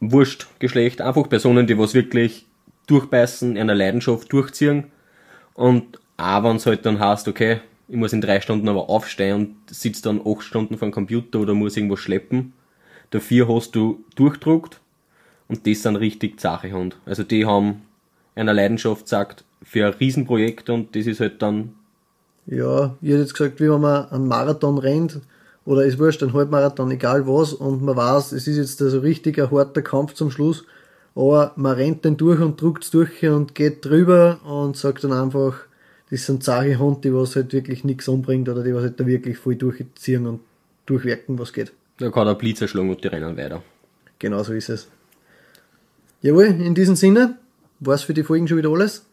Wurscht, 0.00 0.46
Geschlecht, 0.58 1.00
einfach 1.00 1.28
Personen, 1.28 1.66
die 1.66 1.78
was 1.78 1.94
wirklich 1.94 2.46
durchbeißen, 2.86 3.56
einer 3.56 3.74
Leidenschaft 3.74 4.32
durchziehen 4.32 4.84
und 5.54 5.98
auch 6.16 6.44
wenn 6.44 6.56
es 6.56 6.66
halt 6.66 6.84
dann 6.86 6.98
heißt, 6.98 7.28
okay, 7.28 7.60
ich 7.94 8.00
muss 8.00 8.12
in 8.12 8.20
drei 8.20 8.40
Stunden 8.40 8.68
aber 8.68 8.90
aufstehen 8.90 9.36
und 9.36 9.56
sitze 9.72 10.02
dann 10.02 10.20
acht 10.26 10.42
Stunden 10.42 10.78
vor 10.78 10.88
dem 10.88 10.92
Computer 10.92 11.38
oder 11.38 11.54
muss 11.54 11.76
irgendwo 11.76 11.94
schleppen, 11.94 12.52
dafür 13.10 13.46
hast 13.46 13.76
du 13.76 14.02
durchdruckt 14.16 14.80
und 15.46 15.64
das 15.64 15.82
sind 15.84 15.94
richtig 15.94 16.40
zache 16.40 16.72
Hund. 16.72 16.96
Also 17.06 17.22
die 17.22 17.46
haben 17.46 17.82
einer 18.34 18.52
Leidenschaft 18.52 19.06
sagt 19.06 19.44
für 19.62 19.86
ein 19.86 19.92
Riesenprojekt 19.92 20.70
und 20.70 20.96
das 20.96 21.06
ist 21.06 21.20
halt 21.20 21.40
dann 21.40 21.74
Ja, 22.46 22.96
ich 23.00 23.10
hätte 23.10 23.20
jetzt 23.20 23.34
gesagt, 23.34 23.60
wie 23.60 23.70
wenn 23.70 23.80
man 23.80 24.10
einen 24.10 24.26
Marathon 24.26 24.78
rennt, 24.78 25.20
oder 25.64 25.84
ist 25.84 26.00
wurscht, 26.00 26.24
ein 26.24 26.32
Halbmarathon, 26.32 26.90
egal 26.90 27.28
was, 27.28 27.52
und 27.52 27.80
man 27.80 27.96
weiß, 27.96 28.32
es 28.32 28.48
ist 28.48 28.56
jetzt 28.56 28.78
so 28.78 28.98
richtig 28.98 29.38
ein 29.38 29.52
harter 29.52 29.82
Kampf 29.82 30.14
zum 30.14 30.32
Schluss, 30.32 30.64
aber 31.14 31.52
man 31.54 31.76
rennt 31.76 32.04
den 32.04 32.16
durch 32.16 32.40
und 32.40 32.60
druckt's 32.60 32.90
durch 32.90 33.24
und 33.24 33.54
geht 33.54 33.84
drüber 33.84 34.40
und 34.44 34.76
sagt 34.76 35.04
dann 35.04 35.12
einfach, 35.12 35.54
das 36.10 36.26
sind 36.26 36.44
zache 36.44 36.78
Hunde, 36.78 37.00
die 37.02 37.14
was 37.14 37.36
halt 37.36 37.52
wirklich 37.52 37.84
nichts 37.84 38.08
umbringt 38.08 38.48
oder 38.48 38.62
die 38.62 38.74
was 38.74 38.82
halt 38.82 39.00
da 39.00 39.06
wirklich 39.06 39.38
voll 39.38 39.56
durchziehen 39.56 40.26
und 40.26 40.40
durchwerken, 40.86 41.38
was 41.38 41.52
geht. 41.52 41.72
da 41.98 42.10
kann 42.10 42.26
der 42.26 42.34
Blitz 42.34 42.60
erschlagen 42.60 42.90
und 42.90 43.02
die 43.02 43.08
rennen 43.08 43.36
weiter. 43.36 43.62
Genau 44.18 44.42
so 44.42 44.52
ist 44.52 44.68
es. 44.68 44.88
Jawohl, 46.22 46.46
in 46.46 46.74
diesem 46.74 46.96
Sinne 46.96 47.36
war's 47.80 48.02
für 48.02 48.14
die 48.14 48.22
Folgen 48.22 48.48
schon 48.48 48.58
wieder 48.58 48.70
alles. 48.70 49.04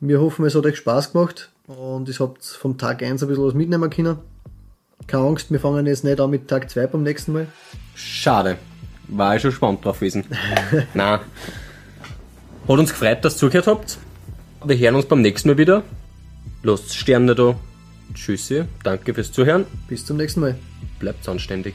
Wir 0.00 0.20
hoffen, 0.20 0.44
es 0.46 0.54
hat 0.54 0.64
euch 0.64 0.76
Spaß 0.76 1.12
gemacht 1.12 1.50
und 1.66 2.08
ihr 2.08 2.14
habt 2.18 2.44
vom 2.44 2.78
Tag 2.78 3.02
1 3.02 3.22
ein 3.22 3.28
bisschen 3.28 3.44
was 3.44 3.54
mitnehmen 3.54 3.90
können. 3.90 4.18
Keine 5.06 5.24
Angst, 5.24 5.50
wir 5.50 5.60
fangen 5.60 5.86
jetzt 5.86 6.04
nicht 6.04 6.20
an 6.20 6.30
mit 6.30 6.48
Tag 6.48 6.70
2 6.70 6.86
beim 6.86 7.02
nächsten 7.02 7.32
Mal. 7.32 7.46
Schade. 7.94 8.56
War 9.08 9.36
ich 9.36 9.42
schon 9.42 9.50
gespannt 9.50 9.84
drauf 9.84 9.98
gewesen. 9.98 10.24
Nein. 10.94 11.20
Hat 12.68 12.78
uns 12.78 12.90
gefreut, 12.90 13.24
dass 13.24 13.34
ihr 13.34 13.38
zugehört 13.38 13.66
habt. 13.66 13.98
Wir 14.64 14.78
hören 14.78 14.94
uns 14.94 15.06
beim 15.06 15.20
nächsten 15.20 15.48
Mal 15.48 15.58
wieder. 15.58 15.82
Lasst 16.62 16.94
Sterne 16.94 17.34
da. 17.34 17.58
Tschüssi. 18.14 18.64
Danke 18.82 19.14
fürs 19.14 19.32
Zuhören. 19.32 19.66
Bis 19.88 20.04
zum 20.04 20.16
nächsten 20.16 20.40
Mal. 20.40 20.58
Bleibt 20.98 21.26
anständig. 21.28 21.74